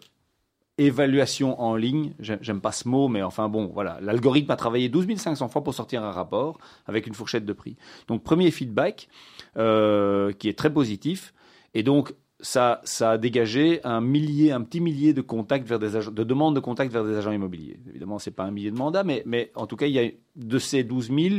évaluation 0.78 1.60
en 1.62 1.76
ligne, 1.76 2.14
j'ai- 2.20 2.38
j'aime 2.42 2.62
pas 2.62 2.72
ce 2.72 2.88
mot, 2.88 3.08
mais 3.08 3.22
enfin 3.22 3.50
bon, 3.50 3.68
voilà, 3.74 4.00
l'algorithme 4.02 4.52
a 4.52 4.56
travaillé 4.56 4.88
12 4.90 5.18
500 5.18 5.50
fois 5.50 5.64
pour 5.64 5.74
sortir 5.74 6.04
un 6.04 6.12
rapport 6.12 6.58
avec 6.86 7.06
une 7.08 7.14
fourchette 7.14 7.46
de 7.46 7.54
prix. 7.54 7.76
Donc 8.08 8.24
premier 8.24 8.50
feedback 8.52 9.10
qui 9.56 10.50
est 10.50 10.58
très 10.58 10.72
positif, 10.72 11.34
et 11.74 11.84
donc 11.84 12.14
ça, 12.42 12.80
ça 12.86 13.12
a 13.12 13.18
dégagé 13.18 13.82
un 13.84 14.00
millier, 14.02 14.52
un 14.52 14.62
petit 14.62 14.80
millier 14.80 15.14
de 15.14 15.22
contacts 15.22 15.68
vers 15.68 15.80
des 15.80 15.90
de 15.90 16.24
demandes 16.24 16.56
de 16.56 16.60
contacts 16.62 16.92
vers 16.94 17.04
des 17.04 17.16
agents 17.16 17.32
immobiliers. 17.32 17.80
Évidemment, 17.90 18.20
c'est 18.20 18.32
pas 18.32 18.44
un 18.44 18.52
millier 18.52 18.72
de 18.72 18.78
mandats, 18.78 19.04
mais, 19.04 19.24
mais 19.26 19.52
en 19.56 19.68
tout 19.68 19.76
cas, 19.76 19.88
il 19.88 19.94
y 19.94 20.00
a 20.00 20.10
de 20.38 20.60
ces 20.60 20.84
12 20.84 21.10
000, 21.12 21.36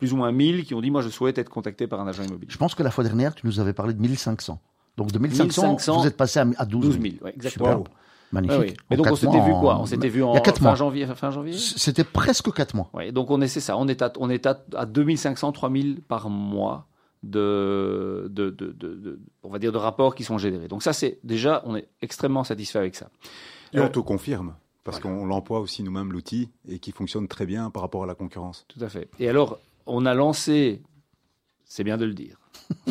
plus 0.00 0.12
ou 0.12 0.16
moins 0.16 0.32
1000 0.32 0.64
qui 0.64 0.74
ont 0.74 0.80
dit 0.80 0.90
moi 0.90 1.02
je 1.02 1.08
souhaite 1.08 1.38
être 1.38 1.48
contacté 1.50 1.86
par 1.86 2.00
un 2.00 2.08
agent 2.08 2.24
immobilier. 2.24 2.50
Je 2.50 2.58
pense 2.58 2.74
que 2.74 2.82
la 2.82 2.90
fois 2.90 3.04
dernière, 3.04 3.34
tu 3.36 3.46
nous 3.46 3.60
avais 3.60 3.72
parlé 3.72 3.94
de 3.94 4.00
1500. 4.00 4.58
Donc 4.96 5.12
de 5.12 5.18
1500, 5.20 5.62
1500, 5.68 6.00
vous 6.00 6.06
êtes 6.08 6.16
passé 6.16 6.40
à, 6.40 6.46
à 6.58 6.64
12 6.64 6.82
000. 6.82 6.92
12 6.94 7.12
000, 7.12 7.24
ouais, 7.24 7.32
exactement. 7.36 7.84
Magnifique. 8.32 8.58
Ouais. 8.60 8.76
Mais 8.90 8.96
En 8.96 9.02
donc 9.02 9.12
on 9.12 9.16
s'était 9.16 9.40
vu 9.40 9.50
quoi? 9.60 9.78
On 9.80 9.86
s'était 9.86 10.08
vu 10.08 10.22
en 10.22 10.32
Il 10.32 10.34
y 10.34 10.38
a 10.38 10.40
quatre 10.40 10.58
fin 10.58 10.64
mois. 10.66 10.74
janvier, 10.74 11.06
fin 11.14 11.30
janvier? 11.30 11.52
C'était 11.56 12.04
presque 12.04 12.52
4 12.52 12.74
mois. 12.74 12.88
Ouais, 12.94 13.10
donc 13.12 13.30
on 13.30 13.40
est, 13.40 13.48
c'est 13.48 13.60
ça, 13.60 13.76
on 13.76 13.86
est 13.88 14.02
à, 14.02 14.12
on 14.18 14.30
est 14.30 14.46
à, 14.46 14.62
à 14.76 14.86
2500, 14.86 15.52
3000 15.52 16.00
par 16.02 16.28
mois 16.30 16.86
de, 17.22 18.28
de, 18.30 18.50
de, 18.50 18.66
de- 18.72 18.94
de- 18.94 19.20
on 19.42 19.48
va 19.50 19.58
dire 19.58 19.72
de 19.72 19.78
rapports 19.78 20.14
qui 20.14 20.24
sont 20.24 20.38
générés. 20.38 20.68
Donc 20.68 20.82
ça, 20.82 20.92
c'est 20.92 21.18
déjà, 21.24 21.62
on 21.66 21.76
est 21.76 21.88
extrêmement 22.02 22.44
satisfait 22.44 22.78
avec 22.78 22.94
ça. 22.94 23.08
Et 23.72 23.78
Euh, 23.78 23.86
on 23.86 23.88
te 23.88 23.98
confirme, 24.00 24.54
parce 24.84 24.98
qu'on 25.00 25.26
l'emploie 25.26 25.60
aussi 25.60 25.82
nous-mêmes, 25.82 26.12
l'outil, 26.12 26.50
et 26.68 26.78
qui 26.78 26.92
fonctionne 26.92 27.28
très 27.28 27.46
bien 27.46 27.70
par 27.70 27.82
rapport 27.82 28.04
à 28.04 28.06
la 28.06 28.14
concurrence. 28.14 28.64
Tout 28.68 28.82
à 28.84 28.88
fait. 28.88 29.08
Et 29.18 29.28
alors, 29.28 29.58
on 29.90 30.06
a 30.06 30.14
lancé, 30.14 30.82
c'est 31.64 31.84
bien 31.84 31.96
de 31.96 32.04
le 32.04 32.14
dire, 32.14 32.38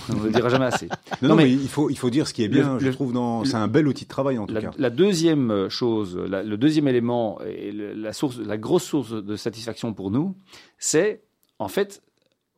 on 0.09 0.15
ne 0.15 0.23
le 0.25 0.31
dira 0.31 0.49
jamais 0.49 0.65
assez. 0.65 0.87
Non, 1.21 1.29
Non, 1.29 1.29
non, 1.29 1.35
mais 1.35 1.43
mais, 1.43 1.51
il, 1.51 1.67
faut, 1.67 1.89
il 1.89 1.97
faut 1.97 2.09
dire 2.09 2.27
ce 2.27 2.33
qui 2.33 2.43
est 2.43 2.47
bien, 2.47 2.73
le- 2.75 2.79
je 2.79 2.89
trouve, 2.91 3.11
dans... 3.13 3.43
c'est 3.45 3.55
un 3.55 3.67
bel 3.67 3.87
outil 3.87 4.05
de 4.05 4.09
travail 4.09 4.37
en 4.37 4.45
tout 4.45 4.53
La, 4.53 4.61
cas. 4.61 4.71
la 4.77 4.89
deuxième 4.89 5.67
chose, 5.69 6.15
la- 6.17 6.43
le 6.43 6.57
deuxième 6.57 6.87
élément 6.87 7.39
et 7.41 7.71
le- 7.71 7.93
la, 7.93 8.13
source, 8.13 8.37
la 8.37 8.57
grosse 8.57 8.83
source 8.83 9.11
de 9.11 9.35
satisfaction 9.35 9.93
pour 9.93 10.11
nous, 10.11 10.35
c'est 10.77 11.23
en 11.59 11.67
fait, 11.67 12.01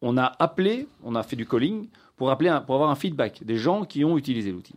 on 0.01 0.17
a 0.17 0.25
appelé, 0.39 0.87
on 1.03 1.15
a 1.15 1.23
fait 1.23 1.35
du 1.35 1.47
calling 1.47 1.89
pour, 2.17 2.29
appeler 2.31 2.49
un- 2.49 2.61
pour 2.61 2.75
avoir 2.75 2.89
un 2.91 2.95
feedback 2.95 3.43
des 3.43 3.57
gens 3.57 3.85
qui 3.85 4.03
ont 4.05 4.17
utilisé 4.17 4.51
l'outil. 4.51 4.75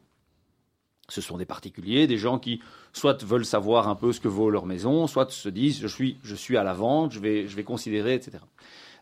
Ce 1.11 1.21
sont 1.21 1.37
des 1.37 1.45
particuliers, 1.45 2.07
des 2.07 2.17
gens 2.17 2.39
qui 2.39 2.61
soit 2.95 3.23
veulent 3.23 3.45
savoir 3.45 3.89
un 3.91 3.95
peu 3.95 4.13
ce 4.13 4.21
que 4.21 4.29
vaut 4.29 4.49
leur 4.49 4.65
maison, 4.65 5.07
soit 5.07 5.31
se 5.31 5.51
disent 5.51 5.79
je 5.81 5.87
suis, 5.87 6.17
je 6.23 6.35
suis 6.35 6.57
à 6.57 6.63
la 6.65 6.73
vente, 6.73 7.13
je 7.13 7.21
vais, 7.21 7.47
je 7.47 7.55
vais 7.57 7.65
considérer, 7.65 8.15
etc. 8.15 8.39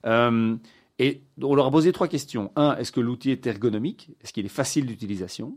Euh, 0.06 0.56
et 0.98 1.22
on 1.40 1.54
leur 1.54 1.66
a 1.66 1.70
posé 1.70 1.92
trois 1.92 2.08
questions. 2.08 2.50
Un, 2.56 2.76
est-ce 2.76 2.92
que 2.92 3.00
l'outil 3.00 3.30
est 3.30 3.46
ergonomique? 3.46 4.10
Est-ce 4.22 4.32
qu'il 4.32 4.44
est 4.46 4.50
facile 4.50 4.86
d'utilisation? 4.86 5.56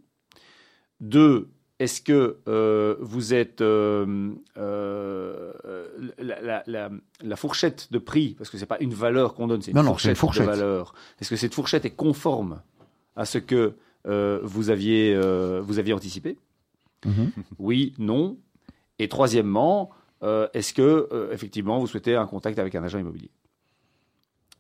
Deux, 1.02 1.50
est-ce 1.80 2.02
que 2.02 2.38
euh, 2.48 2.96
vous 3.02 3.34
êtes 3.34 3.60
euh, 3.62 4.32
euh, 4.58 5.52
la, 6.18 6.42
la- 6.42 6.64
la- 6.68 6.90
la 7.22 7.36
fourchette 7.36 7.92
de 7.92 8.00
prix, 8.00 8.34
parce 8.38 8.50
que 8.50 8.58
c'est 8.58 8.66
pas 8.66 8.78
une 8.80 8.94
valeur 8.94 9.34
qu'on 9.34 9.48
donne, 9.48 9.62
c'est 9.62 9.72
une, 9.72 9.78
Non, 9.78 9.84
fourchette 9.84 10.16
de 10.16 10.44
valeur. 10.46 10.94
Est-ce 11.20 11.30
que 11.30 11.36
cette 11.36 11.54
fourchette 11.54 11.84
est 11.86 11.96
conforme 11.96 12.62
à 13.16 13.26
ce 13.26 13.38
que 13.40 13.74
vous 14.06 14.70
aviez 14.70 15.20
vous 15.62 15.80
aviez 15.80 15.94
anticipé? 15.94 16.38
Mhm. 17.06 17.32
Oui, 17.60 17.94
non. 18.00 18.38
Et 19.00 19.10
troisièmement, 19.10 19.90
est-ce 20.54 20.74
que 20.74 21.30
effectivement 21.34 21.80
vous 21.80 21.88
souhaitez 21.88 22.16
un 22.16 22.26
contact 22.26 22.58
avec 22.58 22.74
un 22.76 22.84
agent 22.84 23.00
immobilier? 23.00 23.30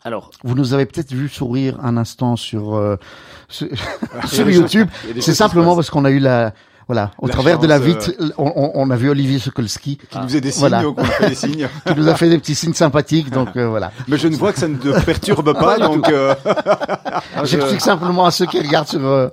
Alors, 0.05 0.29
Vous 0.43 0.53
nous 0.53 0.73
avez 0.75 0.85
peut-être 0.85 1.11
vu 1.11 1.27
sourire 1.27 1.79
un 1.83 1.97
instant 1.97 2.35
sur, 2.35 2.75
euh, 2.75 2.95
sur, 3.49 4.49
YouTube. 4.49 4.87
C'est 5.19 5.33
simplement 5.33 5.73
parce 5.75 5.89
qu'on 5.89 6.05
a 6.05 6.11
eu 6.11 6.19
la, 6.19 6.53
voilà, 6.87 7.09
au 7.17 7.25
La 7.25 7.33
travers 7.33 7.57
de 7.57 7.65
la 7.65 7.79
vitre, 7.79 8.11
on, 8.37 8.53
on- 8.55 8.71
on 8.75 8.89
a 8.91 8.95
vu 8.95 9.09
Olivier 9.09 9.39
Sokolski 9.39 9.97
Qui 9.97 10.17
nous 10.19 10.25
faisait 10.25 10.41
des 10.41 10.51
signes, 10.51 10.59
Voilà. 10.59 10.83
donc 10.83 10.99
on 10.99 11.01
a 11.01 11.05
fait 11.07 11.29
des 11.29 11.35
signes. 11.35 11.67
qui 11.87 11.95
nous 11.95 12.07
a 12.07 12.13
fait 12.13 12.29
des 12.29 12.37
petits 12.37 12.53
signes 12.53 12.75
sympathiques, 12.75 13.31
donc 13.31 13.57
euh, 13.57 13.67
voilà. 13.67 13.91
Mais 14.07 14.19
je 14.19 14.27
ne 14.27 14.35
vois 14.35 14.53
que 14.53 14.59
ça 14.59 14.67
ne 14.67 14.77
te 14.77 15.03
perturbe 15.03 15.53
pas, 15.57 15.79
donc 15.79 16.07
euh, 16.09 16.35
Ah, 16.45 17.21
je- 17.41 17.45
J'explique 17.45 17.81
simplement 17.81 18.27
à 18.27 18.31
ceux 18.31 18.45
qui 18.45 18.59
regardent 18.59 18.87
sur, 18.87 19.03
euh, 19.03 19.29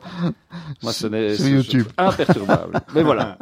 Moi, 0.83 0.93
ce 0.95 1.07
sur 1.37 1.47
YouTube. 1.49 1.87
imperturbable. 1.99 2.81
Mais 2.95 3.03
voilà. 3.03 3.37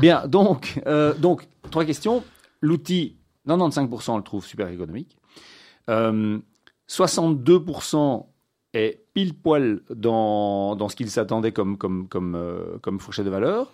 Bien, 0.00 0.22
donc, 0.28 0.80
euh, 0.86 1.14
donc 1.14 1.48
trois 1.72 1.84
questions. 1.84 2.22
L'outil, 2.60 3.16
95% 3.48 4.12
on 4.12 4.16
le 4.18 4.22
trouve 4.22 4.46
super 4.46 4.68
économique. 4.68 5.16
Euh, 6.90 7.06
62% 7.06 8.26
est 8.74 9.04
pile 9.14 9.34
poil 9.34 9.80
dans, 9.94 10.76
dans 10.76 10.88
ce 10.88 10.96
qu'il 10.96 11.10
s'attendait 11.10 11.52
comme, 11.52 11.78
comme, 11.78 12.08
comme, 12.08 12.34
euh, 12.34 12.78
comme 12.82 13.00
fourchette 13.00 13.24
de 13.24 13.30
valeur. 13.30 13.72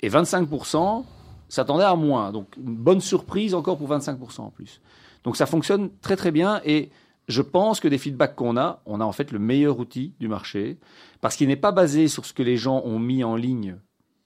Et 0.00 0.08
25% 0.08 1.04
s'attendait 1.48 1.84
à 1.84 1.94
moins. 1.94 2.32
Donc, 2.32 2.56
une 2.56 2.76
bonne 2.76 3.00
surprise 3.00 3.54
encore 3.54 3.78
pour 3.78 3.88
25% 3.88 4.40
en 4.40 4.50
plus. 4.50 4.80
Donc, 5.24 5.36
ça 5.36 5.46
fonctionne 5.46 5.90
très 6.00 6.16
très 6.16 6.30
bien. 6.30 6.60
Et 6.64 6.90
je 7.28 7.42
pense 7.42 7.80
que 7.80 7.88
des 7.88 7.98
feedbacks 7.98 8.34
qu'on 8.34 8.56
a, 8.56 8.82
on 8.86 9.00
a 9.00 9.04
en 9.04 9.12
fait 9.12 9.30
le 9.30 9.38
meilleur 9.38 9.78
outil 9.78 10.14
du 10.18 10.28
marché 10.28 10.78
parce 11.20 11.36
qu'il 11.36 11.48
n'est 11.48 11.56
pas 11.56 11.72
basé 11.72 12.08
sur 12.08 12.24
ce 12.24 12.32
que 12.32 12.42
les 12.42 12.56
gens 12.56 12.82
ont 12.84 12.98
mis 12.98 13.22
en 13.22 13.36
ligne 13.36 13.76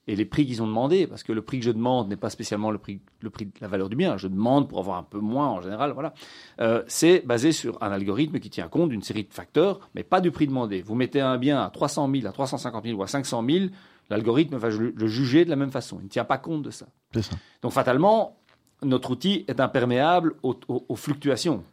et 0.08 0.14
les 0.16 0.24
prix 0.24 0.46
qu'ils 0.46 0.62
ont 0.62 0.66
demandé, 0.66 1.06
parce 1.06 1.22
que 1.24 1.32
le 1.32 1.42
prix 1.42 1.58
que 1.58 1.64
je 1.64 1.70
demande 1.72 2.08
n'est 2.08 2.16
pas 2.16 2.30
spécialement 2.30 2.70
le 2.70 2.78
prix, 2.78 3.00
le 3.20 3.30
prix 3.30 3.46
de 3.46 3.52
la 3.60 3.66
valeur 3.68 3.88
du 3.88 3.96
bien. 3.96 4.16
Je 4.16 4.28
demande 4.28 4.68
pour 4.68 4.78
avoir 4.78 4.98
un 4.98 5.02
peu 5.02 5.18
moins 5.18 5.48
en 5.48 5.60
général. 5.60 5.92
Voilà, 5.92 6.14
Euh, 6.60 6.82
c'est 6.86 7.26
basé 7.26 7.50
sur 7.52 7.82
un 7.82 7.90
algorithme 7.90 8.38
qui 8.38 8.48
tient 8.50 8.68
compte 8.68 8.90
d'une 8.90 9.02
série 9.02 9.24
de 9.24 9.32
facteurs, 9.34 9.80
mais 9.94 10.02
pas 10.04 10.20
du 10.20 10.30
prix 10.30 10.46
demandé. 10.46 10.80
Vous 10.82 10.94
mettez 10.94 11.20
un 11.20 11.38
bien 11.38 11.60
à 11.62 11.70
300 11.70 12.08
000, 12.12 12.26
à 12.26 12.32
350 12.32 12.84
000 12.84 12.98
ou 12.98 13.02
à 13.02 13.06
500 13.08 13.44
000, 13.48 13.66
l'algorithme 14.10 14.56
va 14.56 14.68
le 14.70 15.06
juger 15.08 15.44
de 15.44 15.50
la 15.50 15.56
même 15.56 15.70
façon. 15.72 15.98
Il 16.00 16.04
ne 16.04 16.08
tient 16.08 16.24
pas 16.24 16.38
compte 16.38 16.62
de 16.62 16.70
ça. 16.70 16.86
Ça. 17.14 17.36
Donc 17.62 17.72
fatalement, 17.72 18.36
notre 18.82 19.10
outil 19.10 19.44
est 19.48 19.58
imperméable 19.60 20.34
aux, 20.44 20.54
aux- 20.68 20.84
aux 20.88 20.96
fluctuations. 20.96 21.64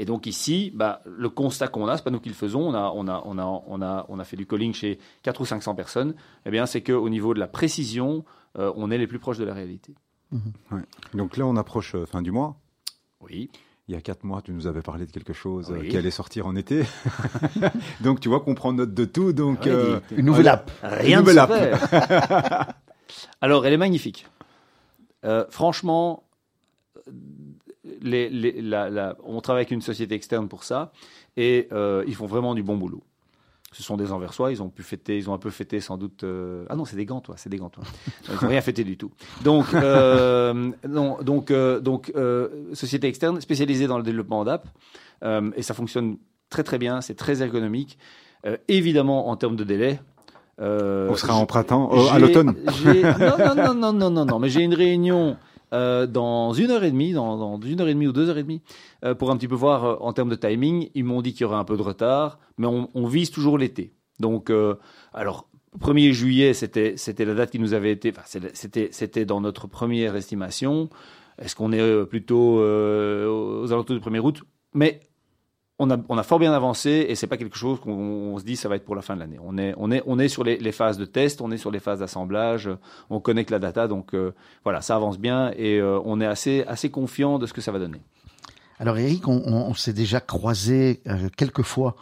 Et 0.00 0.06
donc 0.06 0.24
ici, 0.24 0.72
bah, 0.74 1.02
le 1.04 1.28
constat 1.28 1.68
qu'on 1.68 1.86
a, 1.86 1.94
c'est 1.98 2.02
pas 2.02 2.10
nous 2.10 2.20
qui 2.20 2.30
le 2.30 2.34
faisons, 2.34 2.70
on 2.70 2.72
a, 2.72 2.90
on 2.94 3.06
a, 3.06 3.22
on 3.26 3.36
a, 3.36 3.62
on 3.66 3.82
a, 3.82 4.06
on 4.08 4.18
a 4.18 4.24
fait 4.24 4.38
du 4.38 4.46
calling 4.46 4.72
chez 4.72 4.98
4 5.24 5.42
ou 5.42 5.44
500 5.44 5.74
personnes, 5.74 6.14
eh 6.46 6.50
bien 6.50 6.64
c'est 6.64 6.80
qu'au 6.80 7.10
niveau 7.10 7.34
de 7.34 7.38
la 7.38 7.46
précision, 7.46 8.24
euh, 8.58 8.72
on 8.76 8.90
est 8.90 8.96
les 8.96 9.06
plus 9.06 9.18
proches 9.18 9.36
de 9.36 9.44
la 9.44 9.52
réalité. 9.52 9.94
Donc 11.12 11.36
là, 11.36 11.44
on 11.44 11.54
approche 11.54 11.94
euh, 11.96 12.06
fin 12.06 12.22
du 12.22 12.30
mois. 12.30 12.56
Oui. 13.20 13.50
Il 13.88 13.94
y 13.94 13.96
a 13.96 14.00
quatre 14.00 14.24
mois, 14.24 14.40
tu 14.40 14.52
nous 14.52 14.66
avais 14.66 14.80
parlé 14.80 15.04
de 15.04 15.10
quelque 15.10 15.34
chose 15.34 15.70
euh, 15.70 15.86
qui 15.86 15.98
allait 15.98 16.10
sortir 16.10 16.46
en 16.46 16.56
été. 16.56 16.84
donc 18.00 18.20
tu 18.20 18.30
vois 18.30 18.40
qu'on 18.40 18.54
prend 18.54 18.72
note 18.72 18.94
de 18.94 19.04
tout. 19.04 19.34
Donc 19.34 19.66
euh, 19.66 20.00
Une 20.16 20.24
nouvelle 20.24 20.48
app. 20.48 20.70
Rien 20.82 21.18
Une 21.20 21.26
ne 21.26 21.30
nouvelle 21.30 21.40
app. 21.40 22.74
Alors, 23.42 23.66
elle 23.66 23.74
est 23.74 23.76
magnifique. 23.76 24.26
Euh, 25.26 25.44
franchement, 25.50 26.24
les- 28.02 28.28
les- 28.30 28.60
la- 28.62 28.90
la- 28.90 29.16
on 29.24 29.40
travaille 29.40 29.60
avec 29.62 29.70
une 29.70 29.82
société 29.82 30.14
externe 30.14 30.48
pour 30.48 30.64
ça 30.64 30.92
et 31.36 31.68
euh, 31.72 32.04
ils 32.06 32.14
font 32.14 32.26
vraiment 32.26 32.54
du 32.54 32.62
bon 32.62 32.76
boulot. 32.76 33.02
Ce 33.72 33.84
sont 33.84 33.96
des 33.96 34.10
Anversois, 34.10 34.50
ils 34.50 34.60
ont 34.64 34.68
pu 34.68 34.82
fêter, 34.82 35.16
ils 35.16 35.30
ont 35.30 35.32
un 35.34 35.38
peu 35.38 35.50
fêté 35.50 35.78
sans 35.80 35.96
doute. 35.96 36.24
euh, 36.24 36.64
Ah 36.68 36.74
non, 36.74 36.84
c'est 36.84 36.96
des 36.96 37.06
gants, 37.06 37.20
toi, 37.20 37.36
c'est 37.38 37.48
des 37.50 37.56
gants, 37.58 37.68
toi. 37.70 37.84
Ils 38.28 38.34
n'ont 38.42 38.48
rien 38.48 38.60
fêté 38.62 38.82
du 38.82 38.96
tout. 38.96 39.12
Donc, 39.44 39.72
euh, 39.74 40.72
non, 40.88 41.18
donc, 41.22 41.52
donc, 41.80 42.12
société 42.72 43.06
externe 43.06 43.40
spécialisée 43.40 43.86
dans 43.86 43.96
le 43.96 44.02
développement 44.02 44.44
d'app 44.44 44.66
et 45.56 45.62
ça 45.62 45.72
fonctionne 45.74 46.16
très 46.48 46.64
très 46.64 46.78
bien, 46.78 47.00
c'est 47.00 47.14
très 47.14 47.42
ergonomique. 47.42 47.96
Évidemment, 48.66 49.28
en 49.28 49.36
termes 49.36 49.54
de 49.56 49.62
délai. 49.64 50.00
euh, 50.60 51.08
on 51.08 51.14
sera 51.14 51.34
en 51.36 51.46
printemps, 51.46 51.90
à 52.10 52.18
l'automne. 52.18 52.54
non, 53.20 53.54
non, 53.54 53.74
non, 53.74 53.92
non, 53.92 54.10
non, 54.10 54.24
non, 54.26 54.38
mais 54.40 54.48
j'ai 54.48 54.62
une 54.62 54.74
réunion 54.74 55.36
euh, 55.72 56.06
dans 56.06 56.52
une 56.52 56.70
heure 56.70 56.84
et 56.84 56.90
demie, 56.90 57.12
dans, 57.12 57.60
une 57.60 57.80
heure 57.80 57.88
et 57.88 57.94
demie 57.94 58.06
ou 58.06 58.12
deux 58.12 58.28
heures 58.28 58.38
et 58.38 58.42
demie, 58.42 58.62
euh, 59.04 59.14
pour 59.14 59.30
un 59.30 59.36
petit 59.36 59.48
peu 59.48 59.54
voir 59.54 59.84
euh, 59.84 59.96
en 60.00 60.12
termes 60.12 60.28
de 60.28 60.34
timing. 60.34 60.90
Ils 60.94 61.04
m'ont 61.04 61.22
dit 61.22 61.32
qu'il 61.32 61.42
y 61.42 61.44
aurait 61.44 61.56
un 61.56 61.64
peu 61.64 61.76
de 61.76 61.82
retard, 61.82 62.38
mais 62.58 62.66
on, 62.66 63.06
vise 63.06 63.30
toujours 63.30 63.58
l'été. 63.58 63.92
Donc, 64.18 64.52
alors, 65.14 65.48
1er 65.80 66.12
juillet, 66.12 66.52
c'était 66.52 66.94
c'était 66.96 67.24
la 67.24 67.34
date 67.34 67.50
qui 67.50 67.58
nous 67.58 67.72
avait 67.72 67.90
été, 67.90 68.10
enfin, 68.10 68.22
c'était 68.52 68.88
c'était 68.92 69.24
dans 69.24 69.40
notre 69.40 69.66
première 69.66 70.14
estimation. 70.14 70.90
Est-ce 71.38 71.56
qu'on 71.56 71.72
est 71.72 72.04
plutôt 72.06 72.58
aux 72.58 73.72
alentours 73.72 73.98
du 73.98 74.02
1er 74.02 74.20
août? 74.20 74.42
Mais 74.74 75.00
on 75.80 75.90
a, 75.90 75.96
on 76.08 76.18
a 76.18 76.22
fort 76.22 76.38
bien 76.38 76.52
avancé 76.52 77.06
et 77.08 77.14
c'est 77.16 77.26
pas 77.26 77.36
quelque 77.38 77.56
chose 77.56 77.80
qu'on 77.80 77.90
on 77.90 78.38
se 78.38 78.44
dit 78.44 78.54
ça 78.56 78.68
va 78.68 78.76
être 78.76 78.84
pour 78.84 78.94
la 78.94 79.02
fin 79.02 79.14
de 79.14 79.20
l'année. 79.20 79.38
On 79.42 79.58
est, 79.58 79.74
on 79.78 79.90
est, 79.90 80.02
on 80.06 80.18
est 80.18 80.28
sur 80.28 80.44
les, 80.44 80.56
les 80.58 80.72
phases 80.72 80.98
de 80.98 81.06
test, 81.06 81.40
on 81.40 81.50
est 81.50 81.56
sur 81.56 81.70
les 81.70 81.80
phases 81.80 82.00
d'assemblage, 82.00 82.68
on 83.08 83.18
connecte 83.18 83.50
la 83.50 83.58
data, 83.58 83.88
donc 83.88 84.14
euh, 84.14 84.32
voilà, 84.62 84.80
ça 84.82 84.94
avance 84.94 85.18
bien 85.18 85.50
et 85.56 85.78
euh, 85.80 85.98
on 86.04 86.20
est 86.20 86.26
assez, 86.26 86.64
assez 86.68 86.90
confiant 86.90 87.38
de 87.38 87.46
ce 87.46 87.52
que 87.52 87.60
ça 87.60 87.72
va 87.72 87.78
donner. 87.78 88.00
Alors 88.78 88.96
Eric, 88.98 89.26
on, 89.26 89.42
on- 89.46 89.74
s'est 89.74 89.92
déjà 89.92 90.20
croisé 90.20 91.00
euh, 91.06 91.28
quelques 91.36 91.62
fois 91.62 91.96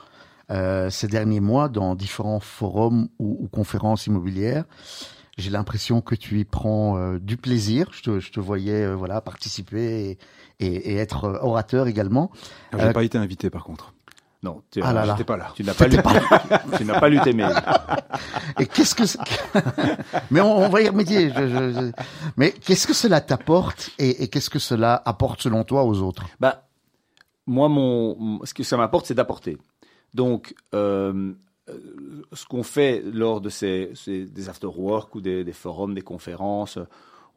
euh, 0.51 0.91
ces 0.91 1.09
derniers 1.09 1.41
mois 1.41 1.69
dans 1.69 1.95
différents 1.95 2.41
forums 2.41 3.09
ou, 3.19 3.38
ou 3.41 3.49
conférences 3.49 4.07
immobilières. 4.07 4.64
J'ai 5.38 5.51
l'impression 5.51 6.01
que 6.01 6.17
tu 6.17 6.41
y 6.41 6.45
prends 6.45 6.97
euh, 6.99 7.19
du 7.21 7.37
plaisir. 7.37 7.88
Je 7.93 8.03
te, 8.03 8.19
je 8.19 8.33
te 8.33 8.41
voyais 8.41 8.93
voilà 8.93 9.21
participer 9.21 10.11
et, 10.11 10.19
et- 10.61 10.92
et 10.92 10.97
être 10.97 11.25
euh, 11.25 11.38
orateur 11.42 11.87
également. 11.87 12.31
J'ai 12.73 12.81
Euh, 12.81 12.92
pas 12.92 13.05
été 13.05 13.18
invité 13.18 13.51
par 13.51 13.64
contre. 13.64 13.92
Non, 14.42 14.62
tu, 14.71 14.81
Ah. 14.85 15.05
J'étais 15.05 15.25
pas 15.25 15.37
là. 15.37 15.49
tu 15.57 15.64
n'as 15.64 15.75
pas, 15.75 15.88
lu, 15.88 15.97
tu 16.79 16.85
n'as 16.85 17.01
pas 17.01 17.09
lu 17.09 17.18
tes 17.23 17.33
mails. 17.33 17.57
Et 18.61 18.66
qu'est-ce 18.66 18.94
que 18.94 19.03
Mais 20.31 20.40
on, 20.40 20.59
on 20.59 20.68
va 20.68 20.81
y 20.81 20.88
remédier. 20.88 21.31
Je- 21.31 21.49
je- 21.49 21.73
je- 21.73 21.92
Mais 22.37 22.53
qu'est-ce 22.53 22.87
que 22.87 22.94
cela 22.94 23.21
t'apporte 23.21 23.90
et, 23.99 24.23
et 24.23 24.29
qu'est-ce 24.29 24.49
que 24.51 24.59
cela 24.61 25.03
apporte 25.05 25.42
selon 25.42 25.64
toi 25.64 25.83
aux 25.85 26.03
autres? 26.03 26.25
Bah, 26.38 26.68
moi, 27.47 27.68
mon, 27.68 28.40
ce 28.44 28.55
que 28.55 28.62
ça 28.62 28.77
m'apporte, 28.77 29.07
c'est 29.07 29.14
d'apporter. 29.14 29.59
Donc, 30.14 30.55
euh, 30.75 31.33
euh, 31.68 32.23
ce 32.33 32.47
qu'on 32.47 32.62
fait 32.62 33.03
lors 33.12 33.40
de 33.40 33.49
ces, 33.49 33.90
ces- 33.94 34.25
des 34.27 34.49
after-work 34.49 35.14
ou 35.16 35.21
des, 35.21 35.42
des 35.44 35.53
forums, 35.53 35.94
des 35.94 36.03
conférences, 36.03 36.77
euh, 36.79 36.85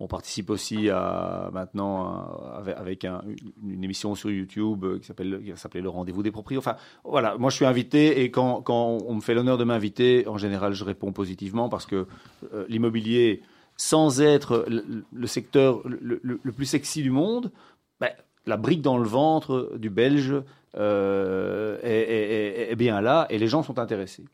on 0.01 0.07
participe 0.07 0.49
aussi 0.49 0.89
à 0.89 1.49
maintenant 1.53 2.27
avec, 2.57 2.77
avec 2.77 3.05
un- 3.05 3.21
une, 3.63 3.83
émission 3.83 4.15
sur 4.15 4.31
YouTube 4.31 4.83
euh, 4.83 4.99
qui 4.99 5.05
s'appelait 5.05 5.81
le 5.81 5.89
rendez-vous 5.89 6.23
des 6.23 6.31
propriétaires. 6.31 6.73
Enfin, 6.73 6.77
voilà, 7.03 7.37
moi 7.37 7.49
je 7.51 7.55
suis 7.55 7.65
invité 7.65 8.21
et 8.21 8.31
quand, 8.31 8.61
quand 8.61 8.97
on 9.05 9.13
me 9.13 9.21
fait 9.21 9.35
l'honneur 9.35 9.57
de 9.57 9.63
m'inviter, 9.63 10.27
en 10.27 10.37
général, 10.37 10.73
je 10.73 10.83
réponds 10.83 11.11
positivement 11.11 11.69
parce 11.69 11.85
que 11.85 12.07
euh, 12.53 12.65
l'immobilier, 12.67 13.43
sans 13.77 14.21
être 14.21 14.65
le, 14.67 15.27
secteur 15.27 15.81
le, 15.85 16.51
plus 16.51 16.65
sexy 16.65 17.03
du 17.03 17.11
monde, 17.11 17.51
ben, 17.99 18.09
la 18.47 18.57
brique 18.57 18.81
dans 18.81 18.97
le 18.97 19.07
ventre 19.07 19.73
du 19.77 19.91
Belge 19.91 20.33
euh, 20.75 21.77
est 21.83 22.75
bien 22.75 23.01
là 23.01 23.27
et 23.29 23.37
les 23.37 23.47
gens 23.47 23.61
sont 23.61 23.77
intéressés. 23.77 24.25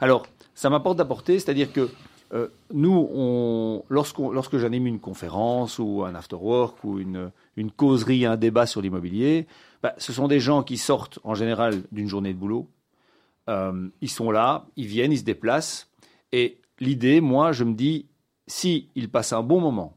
Alors, 0.00 0.26
ça 0.54 0.70
m'apporte 0.70 0.96
d'apporter, 0.98 1.38
c'est-à-dire 1.38 1.72
que 1.72 1.90
euh, 2.32 2.48
nous, 2.72 3.82
lorsque 3.88 4.56
j'anime 4.58 4.86
une 4.86 5.00
conférence 5.00 5.78
ou 5.78 6.04
un 6.04 6.14
after-work 6.14 6.84
ou 6.84 6.98
une, 6.98 7.32
une 7.56 7.70
causerie, 7.70 8.24
un 8.24 8.36
débat 8.36 8.66
sur 8.66 8.80
l'immobilier, 8.80 9.46
bah, 9.82 9.94
ce 9.98 10.12
sont 10.12 10.28
des 10.28 10.40
gens 10.40 10.62
qui 10.62 10.76
sortent 10.76 11.18
en 11.24 11.34
général 11.34 11.82
d'une 11.90 12.06
journée 12.06 12.32
de 12.32 12.38
boulot. 12.38 12.68
Euh, 13.48 13.88
ils 14.00 14.10
sont 14.10 14.30
là, 14.30 14.66
ils 14.76 14.86
viennent, 14.86 15.12
ils 15.12 15.18
se 15.18 15.24
déplacent. 15.24 15.90
Et 16.32 16.60
l'idée, 16.78 17.20
moi, 17.20 17.52
je 17.52 17.64
me 17.64 17.74
dis, 17.74 18.06
si 18.46 18.88
ils 18.94 19.10
passent 19.10 19.32
un 19.32 19.42
bon 19.42 19.60
moment, 19.60 19.96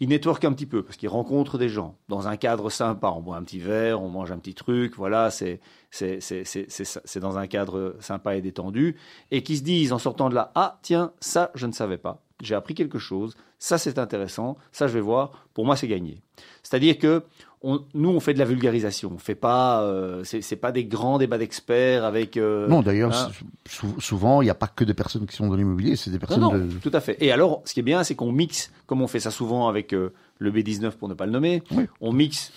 ils 0.00 0.08
networkent 0.08 0.44
un 0.46 0.52
petit 0.52 0.66
peu 0.66 0.82
parce 0.82 0.96
qu'ils 0.96 1.08
rencontrent 1.10 1.58
des 1.58 1.68
gens. 1.68 1.96
Dans 2.08 2.26
un 2.26 2.36
cadre 2.36 2.70
sympa. 2.70 3.08
On 3.14 3.20
boit 3.20 3.36
un 3.36 3.42
petit 3.42 3.58
verre, 3.58 4.02
on 4.02 4.08
mange 4.08 4.32
un 4.32 4.38
petit 4.38 4.54
truc, 4.54 4.96
voilà, 4.96 5.30
c'est 5.30 5.60
c'est 5.90 6.20
c'est 6.20 6.44
c'est 6.44 6.66
c'est 6.68 6.84
ça- 6.84 7.02
c'est 7.04 7.20
dans 7.20 7.36
un 7.38 7.46
cadre 7.46 7.96
sympa 8.00 8.34
et 8.36 8.40
détendu. 8.40 8.96
Et 9.30 9.42
qui 9.42 9.56
se 9.58 9.62
disent 9.62 9.92
en 9.92 9.98
sortant 9.98 10.28
de 10.30 10.34
là, 10.34 10.52
ah 10.54 10.78
tiens, 10.82 11.12
ça 11.20 11.50
je 11.54 11.66
ne 11.66 11.72
savais 11.72 11.98
pas, 11.98 12.22
j'ai 12.40 12.54
appris 12.54 12.74
quelque 12.74 12.98
chose, 12.98 13.36
ça 13.58 13.76
c'est 13.76 13.98
intéressant, 13.98 14.56
ça 14.72 14.86
je 14.88 14.94
vais 14.94 15.00
voir, 15.00 15.46
pour 15.54 15.66
moi 15.66 15.76
c'est 15.76 15.88
gagné. 15.88 16.22
C'est-à-dire 16.62 16.98
que 16.98 17.22
on- 17.62 17.82
nous 17.94 18.08
on 18.08 18.20
fait 18.20 18.32
de 18.34 18.38
la 18.38 18.44
vulgarisation, 18.44 19.12
on 19.14 19.18
fait 19.18 19.34
pas, 19.34 19.82
euh, 19.82 20.22
c'est 20.24 20.56
pas 20.56 20.72
des 20.72 20.84
grands 20.84 21.18
débats 21.18 21.38
d'experts 21.38 22.04
avec. 22.04 22.36
euh, 22.36 22.66
Non, 22.68 22.82
d'ailleurs, 22.82 23.12
hein. 23.14 23.30
sou- 23.68 24.00
souvent, 24.00 24.40
il 24.42 24.46
n'y 24.46 24.50
a 24.50 24.54
pas 24.54 24.66
que 24.68 24.84
des 24.84 24.94
personnes 24.94 25.26
qui 25.26 25.36
sont 25.36 25.48
dans 25.48 25.56
l'immobilier, 25.56 25.96
c'est 25.96 26.10
des 26.10 26.18
personnes 26.18 26.40
Non, 26.40 26.52
non, 26.52 26.64
de... 26.66 26.72
tout 26.82 26.90
à 26.92 27.00
fait. 27.00 27.16
Et 27.20 27.32
alors, 27.32 27.62
ce 27.64 27.74
qui 27.74 27.80
est 27.80 27.84
bien, 27.84 28.02
c'est 28.04 28.14
qu'on 28.14 28.32
mixe, 28.32 28.72
comme 28.86 29.02
on 29.02 29.06
fait 29.06 29.20
ça 29.20 29.30
souvent 29.30 29.68
avec 29.68 29.92
euh, 29.92 30.10
le 30.38 30.50
B19 30.50 30.92
pour 30.92 31.08
ne 31.08 31.14
pas 31.14 31.26
le 31.26 31.32
nommer, 31.32 31.62
Oui. 31.72 31.84
on 32.00 32.12
mixe 32.12 32.52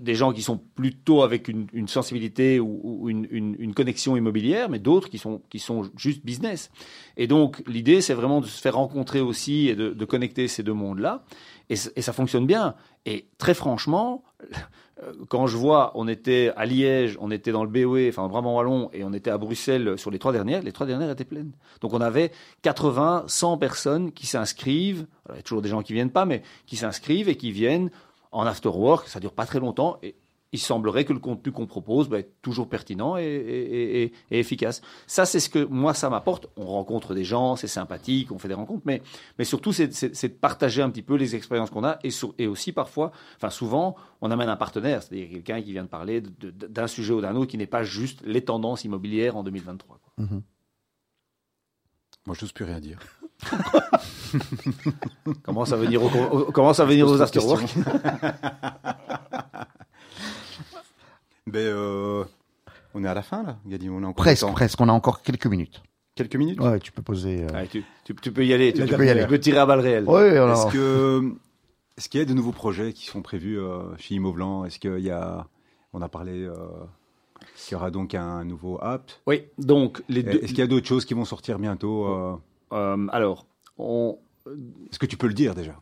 des 0.00 0.16
gens 0.16 0.32
qui 0.32 0.42
sont 0.42 0.58
plutôt 0.74 1.22
avec 1.22 1.46
une, 1.46 1.68
une 1.72 1.86
sensibilité 1.86 2.58
ou, 2.58 2.80
ou 2.82 3.08
une, 3.08 3.28
une- 3.30 3.54
une 3.60 3.72
connexion 3.72 4.16
immobilière, 4.16 4.68
mais 4.68 4.80
d'autres 4.80 5.08
qui 5.08 5.16
sont, 5.18 5.40
qui 5.48 5.60
sont 5.60 5.88
juste 5.96 6.24
business. 6.26 6.70
Et 7.16 7.28
donc, 7.28 7.62
l'idée, 7.68 8.00
c'est 8.00 8.12
vraiment 8.14 8.40
de 8.40 8.46
se 8.46 8.60
faire 8.60 8.74
rencontrer 8.74 9.20
aussi 9.20 9.68
et 9.68 9.76
de, 9.76 9.90
de 9.90 10.04
connecter 10.04 10.48
ces 10.48 10.64
deux 10.64 10.72
mondes-là. 10.72 11.22
Et, 11.68 11.76
ça 11.76 12.12
fonctionne 12.12 12.46
bien. 12.46 12.74
Et 13.06 13.26
très 13.38 13.54
franchement, 13.54 14.22
euh, 15.02 15.12
quand 15.28 15.46
je 15.46 15.56
vois, 15.56 15.92
on 15.94 16.06
était 16.06 16.52
à 16.56 16.64
Liège, 16.64 17.16
on 17.20 17.30
était 17.30 17.50
dans 17.50 17.64
le 17.64 17.70
BOE, 17.70 18.08
enfin 18.08 18.22
en 18.22 18.28
Brabant 18.28 18.56
Wallon, 18.56 18.88
et 18.92 19.02
on 19.02 19.12
était 19.12 19.30
à 19.30 19.38
Bruxelles 19.38 19.98
sur 19.98 20.10
les 20.10 20.18
trois 20.18 20.32
dernières, 20.32 20.62
les 20.62 20.72
trois 20.72 20.86
dernières 20.86 21.10
étaient 21.10 21.24
pleines. 21.24 21.52
Donc 21.80 21.92
on 21.92 22.00
avait 22.00 22.30
80, 22.62 23.24
100 23.26 23.58
personnes 23.58 24.12
qui 24.12 24.26
s'inscrivent. 24.26 25.06
Il 25.30 25.36
y 25.36 25.38
a 25.38 25.42
toujours 25.42 25.62
des 25.62 25.68
gens 25.68 25.82
qui 25.82 25.92
viennent 25.92 26.10
pas, 26.10 26.24
mais 26.24 26.42
qui 26.66 26.76
s'inscrivent 26.76 27.28
et 27.28 27.36
qui 27.36 27.50
viennent 27.50 27.90
en 28.30 28.46
after 28.46 28.68
work. 28.68 29.08
Ça 29.08 29.18
dure 29.18 29.32
pas 29.32 29.46
très 29.46 29.58
longtemps. 29.58 29.98
Et 30.02 30.14
il 30.56 30.58
semblerait 30.58 31.04
que 31.04 31.12
le 31.12 31.18
contenu 31.18 31.52
qu'on 31.52 31.66
propose 31.66 32.08
bah, 32.08 32.18
est 32.18 32.30
toujours 32.42 32.68
pertinent 32.68 33.16
et, 33.16 33.24
et- 33.24 34.02
et- 34.04 34.12
et 34.30 34.38
efficace. 34.38 34.82
Ça, 35.06 35.24
c'est 35.26 35.40
ce 35.40 35.48
que 35.48 35.64
moi, 35.64 35.94
ça 35.94 36.10
m'apporte. 36.10 36.48
On 36.56 36.66
rencontre 36.66 37.14
des 37.14 37.24
gens, 37.24 37.56
c'est 37.56 37.66
sympathique, 37.68 38.32
on 38.32 38.38
fait 38.38 38.48
des 38.48 38.54
rencontres, 38.54 38.82
mais, 38.84 39.02
mais 39.38 39.44
surtout, 39.44 39.72
c'est 39.72 39.88
de 39.88 40.28
partager 40.28 40.82
un 40.82 40.90
petit 40.90 41.02
peu 41.02 41.14
les 41.16 41.34
expériences 41.36 41.70
qu'on 41.70 41.84
a 41.84 41.98
et, 42.02 42.10
sur- 42.10 42.34
et 42.38 42.46
aussi 42.46 42.72
parfois, 42.72 43.12
enfin 43.36 43.50
souvent, 43.50 43.96
on 44.20 44.30
amène 44.30 44.48
un 44.48 44.56
partenaire, 44.56 45.02
c'est-à-dire 45.02 45.28
quelqu'un 45.30 45.62
qui 45.62 45.72
vient 45.72 45.84
de 45.84 45.88
parler 45.88 46.20
d'un 46.22 46.86
sujet 46.86 47.12
ou 47.12 47.20
d'un 47.20 47.36
autre 47.36 47.50
qui 47.50 47.58
n'est 47.58 47.66
pas 47.66 47.84
juste 47.84 48.22
les 48.24 48.42
tendances 48.44 48.84
immobilières 48.84 49.36
en 49.36 49.42
2023. 49.44 49.98
quoi. 50.02 50.24
Mhm. 50.24 50.42
Moi, 52.26 52.34
je 52.38 52.44
n'ose 52.44 52.52
plus 52.52 52.64
rien 52.64 52.80
dire. 52.80 52.98
Commence 55.44 55.72
à 55.72 55.76
venir, 55.76 56.02
au, 56.02 56.08
au- 56.08 56.50
commence 56.52 56.80
à 56.80 56.84
venir 56.84 57.06
aux 57.06 57.16
de 57.16 57.22
afterwork. 57.22 57.64
Ben, 61.46 61.60
euh, 61.60 62.24
on 62.94 63.04
est 63.04 63.08
à 63.08 63.14
la 63.14 63.22
fin 63.22 63.42
là, 63.44 63.58
Gadi. 63.66 63.88
On 63.88 64.02
a 64.02 64.06
encore 64.06 64.24
Presque, 64.24 64.46
presque. 64.52 64.80
On 64.80 64.88
a 64.88 64.92
encore 64.92 65.22
quelques 65.22 65.46
minutes. 65.46 65.80
Quelques 66.16 66.36
minutes? 66.36 66.60
Ouais, 66.60 66.80
tu 66.80 66.90
peux 66.92 67.02
poser. 67.02 67.44
euh, 67.44 67.66
tu, 67.70 67.84
tu- 68.04 68.14
tu 68.14 68.32
peux 68.32 68.44
y 68.44 68.52
aller. 68.52 68.72
Tu, 68.72 68.84
tu 68.84 68.96
peux, 68.96 69.06
tu 69.06 69.26
peux 69.26 69.38
tirer 69.38 69.58
à 69.58 69.66
balles 69.66 69.80
réelles. 69.80 70.04
Ouais, 70.04 70.30
alors. 70.30 70.66
Est-ce 70.68 70.72
que 70.72 71.34
est-ce 71.96 72.08
qu'il 72.08 72.18
y 72.20 72.22
a 72.22 72.26
de 72.26 72.34
nouveaux 72.34 72.52
projets 72.52 72.92
qui 72.92 73.06
sont 73.06 73.22
prévus 73.22 73.58
euh, 73.60 73.96
chez 73.98 74.14
Imovlan 74.16 74.64
Est-ce 74.64 74.78
qu'il 74.78 74.98
y 75.00 75.10
a 75.10 75.46
on 75.92 76.02
a 76.02 76.08
parlé 76.08 76.42
euh, 76.44 76.56
qu'il 77.54 77.72
y 77.72 77.74
aura 77.76 77.90
donc 77.90 78.14
un 78.14 78.44
nouveau 78.44 78.78
app? 78.82 79.12
Oui, 79.26 79.44
donc 79.58 80.02
les 80.08 80.22
deux. 80.22 80.38
Est-ce 80.38 80.48
qu'il 80.48 80.58
y 80.58 80.62
a 80.62 80.66
d'autres 80.66 80.86
choses 80.86 81.04
qui 81.04 81.14
vont 81.14 81.24
sortir 81.24 81.58
bientôt 81.58 82.06
euh, 82.06 82.36
euh, 82.72 83.06
alors, 83.12 83.46
on, 83.78 84.18
Est-ce 84.90 84.98
que 84.98 85.06
tu 85.06 85.16
peux 85.16 85.28
le 85.28 85.34
dire 85.34 85.54
déjà? 85.54 85.80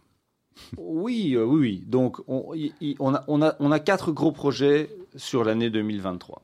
Oui, 0.76 1.34
euh, 1.34 1.44
oui, 1.44 1.60
oui. 1.60 1.84
Donc, 1.86 2.18
on, 2.28 2.54
y- 2.54 2.72
y- 2.80 2.96
on, 3.00 3.14
a, 3.14 3.24
on, 3.28 3.42
a, 3.42 3.54
on 3.60 3.72
a 3.72 3.80
quatre 3.80 4.12
gros 4.12 4.30
projets 4.30 4.88
sur 5.16 5.44
l'année 5.44 5.70
2023. 5.70 6.42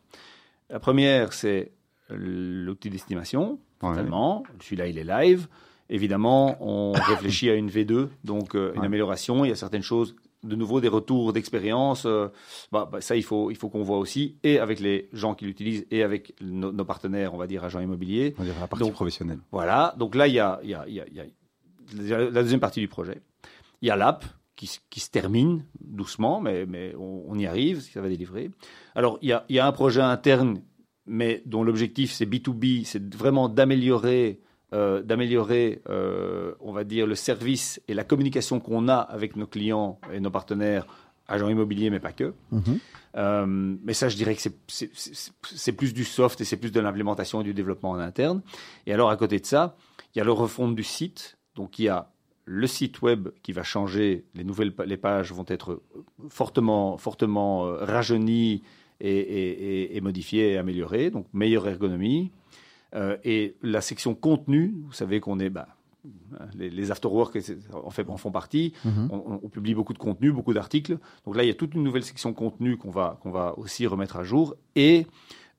La 0.70 0.78
première, 0.80 1.32
c'est 1.32 1.72
l'outil 2.08 2.90
d'estimation, 2.90 3.58
Ouais. 3.82 3.90
totalement. 3.90 4.42
Celui-là, 4.60 4.86
il 4.88 4.98
est 4.98 5.04
live. 5.04 5.48
Évidemment, 5.88 6.56
on 6.60 6.92
réfléchit 7.32 7.50
à 7.50 7.54
une 7.54 7.68
V2, 7.68 8.08
donc 8.24 8.54
euh, 8.54 8.72
une 8.74 8.80
Ouais. 8.80 8.86
amélioration. 8.86 9.44
Il 9.44 9.48
y 9.48 9.52
a 9.52 9.56
certaines 9.56 9.82
choses, 9.82 10.14
de 10.44 10.54
nouveau, 10.54 10.80
des 10.80 10.88
retours 10.88 11.32
d'expérience. 11.32 12.04
euh, 12.06 12.28
bah, 12.72 12.88
bah, 12.90 13.00
ça, 13.00 13.16
il 13.16 13.24
faut, 13.24 13.50
il 13.50 13.56
faut 13.56 13.68
qu'on 13.68 13.82
voit 13.82 13.98
aussi, 13.98 14.36
et 14.44 14.58
avec 14.58 14.78
les 14.80 15.08
gens 15.12 15.34
qui 15.34 15.44
l'utilisent, 15.46 15.86
et 15.90 16.02
avec 16.02 16.34
nos, 16.40 16.70
nos 16.72 16.84
partenaires, 16.84 17.34
on 17.34 17.38
va 17.38 17.46
dire, 17.46 17.64
agents 17.64 17.80
immobiliers. 17.80 18.34
On 18.38 18.44
dirait 18.44 18.60
la 18.60 18.68
partie 18.68 18.84
Donc, 18.84 18.92
professionnelle. 18.94 19.38
Voilà, 19.50 19.94
donc 19.98 20.14
là, 20.14 20.28
il 20.28 20.34
y 20.34 20.38
a, 20.40 20.60
il 20.62 20.70
y 20.70 20.74
a- 20.74 20.84
il 20.86 20.94
y 20.94 21.00
a- 21.00 21.06
il 21.08 21.16
y 21.16 22.12
a 22.14 22.18
la 22.18 22.30
la 22.30 22.42
deuxième 22.42 22.60
partie 22.60 22.78
du 22.80 22.86
projet. 22.88 23.20
Il 23.82 23.88
y 23.88 23.90
a 23.90 23.96
l'app 23.96 24.24
qui, 24.66 25.00
se 25.00 25.10
termine 25.10 25.64
doucement, 25.80 26.40
mais, 26.40 26.66
mais 26.66 26.94
on, 26.98 27.24
on 27.26 27.38
y 27.38 27.46
arrive, 27.46 27.80
ça 27.80 28.00
va 28.00 28.08
délivrer. 28.08 28.50
Alors, 28.94 29.18
il 29.22 29.30
y 29.30 29.32
a, 29.32 29.44
il 29.48 29.56
y 29.56 29.58
a 29.58 29.66
un 29.66 29.72
projet 29.72 30.02
interne, 30.02 30.60
mais 31.06 31.42
dont 31.46 31.64
l'objectif, 31.64 32.12
c'est 32.12 32.26
B2B, 32.26 32.84
c'est 32.84 33.14
vraiment 33.14 33.48
d'améliorer, 33.48 34.40
euh, 34.74 35.02
d'améliorer, 35.02 35.80
euh, 35.88 36.54
on 36.60 36.72
va 36.72 36.84
dire, 36.84 37.06
le 37.06 37.14
service 37.14 37.80
et 37.88 37.94
la 37.94 38.04
communication 38.04 38.60
qu'on 38.60 38.88
a 38.88 38.96
avec 38.96 39.36
nos 39.36 39.46
clients 39.46 39.98
et 40.12 40.20
nos 40.20 40.30
partenaires, 40.30 40.86
agents 41.26 41.48
immobiliers, 41.48 41.90
mais 41.90 42.00
pas 42.00 42.12
que. 42.12 42.34
Mhm. 42.50 42.78
Euh, 43.16 43.46
mais 43.46 43.94
ça, 43.94 44.08
je 44.08 44.16
dirais 44.16 44.34
que 44.34 44.42
c'est 44.68 45.72
plus 45.72 45.94
du 45.94 46.04
soft 46.04 46.40
et 46.40 46.44
c'est 46.44 46.58
plus 46.58 46.70
de 46.70 46.80
l'implémentation 46.80 47.40
et 47.40 47.44
du 47.44 47.54
développement 47.54 47.90
en 47.90 47.98
interne. 47.98 48.42
Et 48.86 48.92
alors, 48.92 49.10
à 49.10 49.16
côté 49.16 49.38
de 49.38 49.46
ça, 49.46 49.76
il 50.14 50.18
y 50.18 50.20
a 50.20 50.24
le 50.24 50.32
refonte 50.32 50.74
du 50.74 50.84
site. 50.84 51.38
Donc, 51.56 51.78
il 51.78 51.84
y 51.84 51.88
a 51.88 52.10
le 52.52 52.66
site 52.66 53.00
web 53.00 53.28
qui 53.44 53.52
va 53.52 53.62
changer. 53.62 54.24
Les 54.34 54.42
nouvelles 54.42 54.72
les 54.84 54.96
pages 54.96 55.32
vont 55.32 55.44
être 55.46 55.80
fortement, 56.28 56.98
fortement 56.98 57.64
euh, 57.66 57.84
rajeunies 57.84 58.62
et, 59.00 59.96
et- 59.96 60.00
modifiées 60.00 60.52
et 60.52 60.56
améliorées. 60.58 61.10
Donc, 61.10 61.26
meilleure 61.32 61.68
ergonomie. 61.68 62.32
Euh, 62.96 63.16
et 63.24 63.54
la 63.62 63.80
section 63.80 64.14
contenu, 64.16 64.74
vous 64.86 64.92
savez 64.92 65.20
qu'on 65.20 65.38
est... 65.38 65.48
Bah, 65.50 65.68
les, 66.56 66.70
les 66.70 66.90
afterwork 66.90 67.36
en, 67.72 67.90
fait, 67.90 68.08
en 68.08 68.16
font 68.16 68.32
partie. 68.32 68.72
Mhm. 68.84 69.08
On, 69.12 69.16
on- 69.16 69.40
on 69.44 69.48
publie 69.48 69.74
beaucoup 69.74 69.92
de 69.92 69.98
contenu, 69.98 70.32
beaucoup 70.32 70.52
d'articles. 70.54 70.98
Donc 71.24 71.36
là, 71.36 71.44
il 71.44 71.46
y 71.46 71.50
a 71.50 71.54
toute 71.54 71.74
une 71.74 71.84
nouvelle 71.84 72.02
section 72.04 72.32
contenu 72.32 72.76
qu'on 72.78 72.90
va, 72.90 73.18
qu'on 73.22 73.30
va 73.30 73.56
aussi 73.58 73.86
remettre 73.86 74.16
à 74.16 74.24
jour. 74.24 74.56
Et 74.74 75.06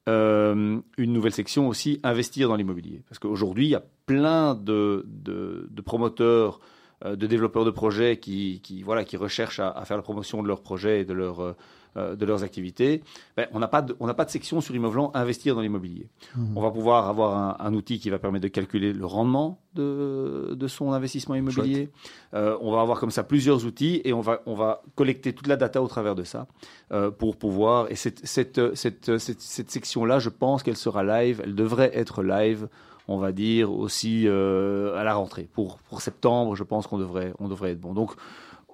euh, 0.09 0.79
une 0.97 1.13
nouvelle 1.13 1.31
section 1.31 1.67
aussi, 1.69 1.99
investir 2.03 2.49
dans 2.49 2.55
l'immobilier. 2.57 3.01
Parce 3.07 3.19
qu'aujourd'hui, 3.19 3.67
il 3.67 3.69
y 3.69 3.75
a 3.75 3.83
plein 4.07 4.55
de, 4.55 5.05
de, 5.07 5.67
de 5.71 5.81
promoteurs, 5.81 6.59
euh, 6.59 6.65
de 7.05 7.27
développeurs 7.27 7.65
de 7.65 7.71
projets 7.71 8.17
qui, 8.17 8.59
qui, 8.61 8.83
voilà, 8.83 9.03
qui 9.03 9.17
recherchent 9.17 9.59
à, 9.59 9.69
à 9.71 9.85
faire 9.85 9.97
la 9.97 10.03
promotion 10.03 10.41
de 10.43 10.47
leurs 10.47 10.61
projets 10.61 11.01
et 11.01 11.05
de, 11.05 11.13
leur, 11.13 11.39
euh, 11.41 11.55
euh, 11.97 12.15
de 12.15 12.25
leurs 12.25 12.43
activités. 12.43 13.01
Ben, 13.35 13.47
on 13.53 13.59
n'a 13.59 13.67
pas, 13.67 13.81
de- 13.81 13.95
on 13.99 14.07
pas 14.13 14.25
de 14.25 14.29
section 14.29 14.61
sur 14.61 14.75
Immovlan 14.75 15.11
investir 15.13 15.55
dans 15.55 15.61
l'immobilier. 15.61 16.07
Mhm. 16.37 16.53
On 16.55 16.61
va 16.61 16.71
pouvoir 16.71 17.07
avoir 17.09 17.35
un, 17.37 17.55
un 17.65 17.73
outil 17.73 17.99
qui 17.99 18.09
va 18.09 18.19
permettre 18.19 18.43
de 18.43 18.47
calculer 18.49 18.93
le 18.93 19.05
rendement 19.05 19.59
de, 19.73 20.53
de 20.53 20.67
son 20.67 20.91
investissement 20.93 21.35
immobilier. 21.35 21.89
Euh, 22.33 22.57
on 22.61 22.71
va 22.71 22.81
avoir 22.81 22.99
comme 22.99 23.11
ça 23.11 23.23
plusieurs 23.23 23.65
outils 23.65 24.01
et 24.03 24.13
on 24.13 24.21
va, 24.21 24.41
on 24.45 24.53
va 24.55 24.81
collecter 24.95 25.33
toute 25.33 25.47
la 25.47 25.55
data 25.57 25.81
au 25.81 25.87
travers 25.87 26.15
de 26.15 26.23
ça 26.23 26.47
euh, 26.91 27.09
pour 27.09 27.35
pouvoir. 27.37 27.89
Et 27.91 27.95
cette, 27.95 28.25
cette, 28.25 28.75
cette, 28.75 29.17
cette, 29.17 29.41
cette 29.41 29.71
section-là, 29.71 30.19
je 30.19 30.29
pense 30.29 30.61
qu'elle 30.63 30.77
sera 30.77 31.03
live. 31.03 31.41
Elle 31.43 31.55
devrait 31.55 31.91
être 31.97 32.21
live, 32.21 32.67
on 33.13 33.17
va 33.19 33.31
dire, 33.31 33.71
aussi 33.71 34.23
euh, 34.27 34.95
à 34.95 35.03
la 35.03 35.13
rentrée. 35.13 35.47
Pour, 35.53 35.77
pour 35.89 36.01
septembre, 36.01 36.55
je 36.55 36.63
pense 36.63 36.87
qu'on 36.87 36.97
devrait, 36.97 37.33
on 37.39 37.47
devrait 37.47 37.71
être 37.71 37.79
bon. 37.81 37.93
Donc, 37.93 38.11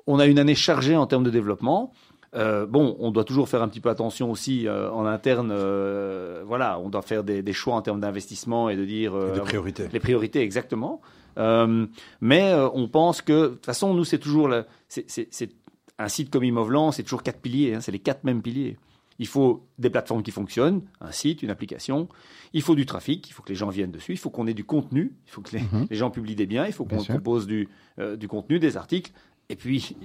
on 0.08 0.20
a 0.20 0.26
une 0.26 0.40
année 0.40 0.56
chargée 0.56 0.96
en 0.96 1.06
termes 1.08 1.24
de 1.24 1.30
développement. 1.30 1.92
Euh, 2.36 2.66
bon, 2.66 2.96
on 3.00 3.12
doit 3.12 3.24
toujours 3.24 3.48
faire 3.50 3.62
un 3.62 3.68
petit 3.68 3.80
peu 3.80 3.90
attention 3.90 4.30
aussi 4.32 4.68
euh, 4.68 4.92
en 4.92 5.06
interne. 5.06 5.50
euh, 5.52 6.44
voilà, 6.46 6.78
on 6.80 6.90
doit 6.90 7.02
faire 7.02 7.24
des, 7.24 7.42
des 7.42 7.54
choix 7.54 7.76
en 7.76 7.82
termes 7.82 8.00
d'investissement 8.02 8.70
et 8.70 8.76
de 8.76 8.86
dire 8.86 9.14
Des 9.34 9.40
priorités. 9.42 9.88
les 9.92 10.00
priorités, 10.00 10.42
exactement. 10.42 11.02
Mais 12.22 12.54
on 12.74 12.88
pense 12.88 13.22
que, 13.22 13.44
de 13.44 13.48
toute 13.50 13.66
façon, 13.66 13.94
nous, 13.94 14.04
c'est 14.06 14.18
toujours 14.20 14.48
la- 14.48 14.66
c'est- 14.88 15.06
c'est 15.10 15.28
c'est 15.32 15.50
un 16.00 16.10
site 16.10 16.30
comme 16.30 16.44
Immovlan, 16.44 16.92
c'est 16.92 17.04
toujours 17.04 17.24
quatre 17.24 17.40
piliers, 17.40 17.74
hein, 17.76 17.80
c'est 17.82 17.92
les 17.92 18.00
quatre 18.00 18.24
mêmes 18.24 18.42
piliers. 18.42 18.78
Il 19.20 19.28
faut 19.28 19.66
des 19.80 19.90
plateformes 19.90 20.22
qui 20.24 20.32
fonctionnent, 20.32 20.82
un 21.02 21.12
site, 21.12 21.42
une 21.44 21.50
application. 21.50 22.08
Il 22.54 22.62
faut 22.62 22.76
du 22.76 22.86
trafic, 22.86 23.28
il 23.30 23.34
faut 23.34 23.42
que 23.44 23.50
les 23.50 23.56
gens 23.56 23.70
viennent 23.70 23.92
dessus. 23.92 24.12
Il 24.14 24.18
faut 24.18 24.30
qu'on 24.30 24.46
ait 24.48 24.54
du 24.54 24.64
contenu, 24.64 25.14
il 25.26 25.32
faut 25.32 25.42
que 25.42 25.56
les, 25.56 25.62
Mhm. 25.64 25.88
les 25.90 25.96
gens 25.96 26.10
publient 26.12 26.36
des 26.36 26.46
biens, 26.46 26.66
il 26.68 26.74
faut 26.74 26.86
qu'on 26.86 27.04
propose 27.04 27.48
du, 27.48 27.68
euh, 28.00 28.16
du 28.16 28.28
contenu, 28.28 28.60
des 28.60 28.78
articles. 28.78 29.12
Et 29.50 29.56
puis, 29.56 29.96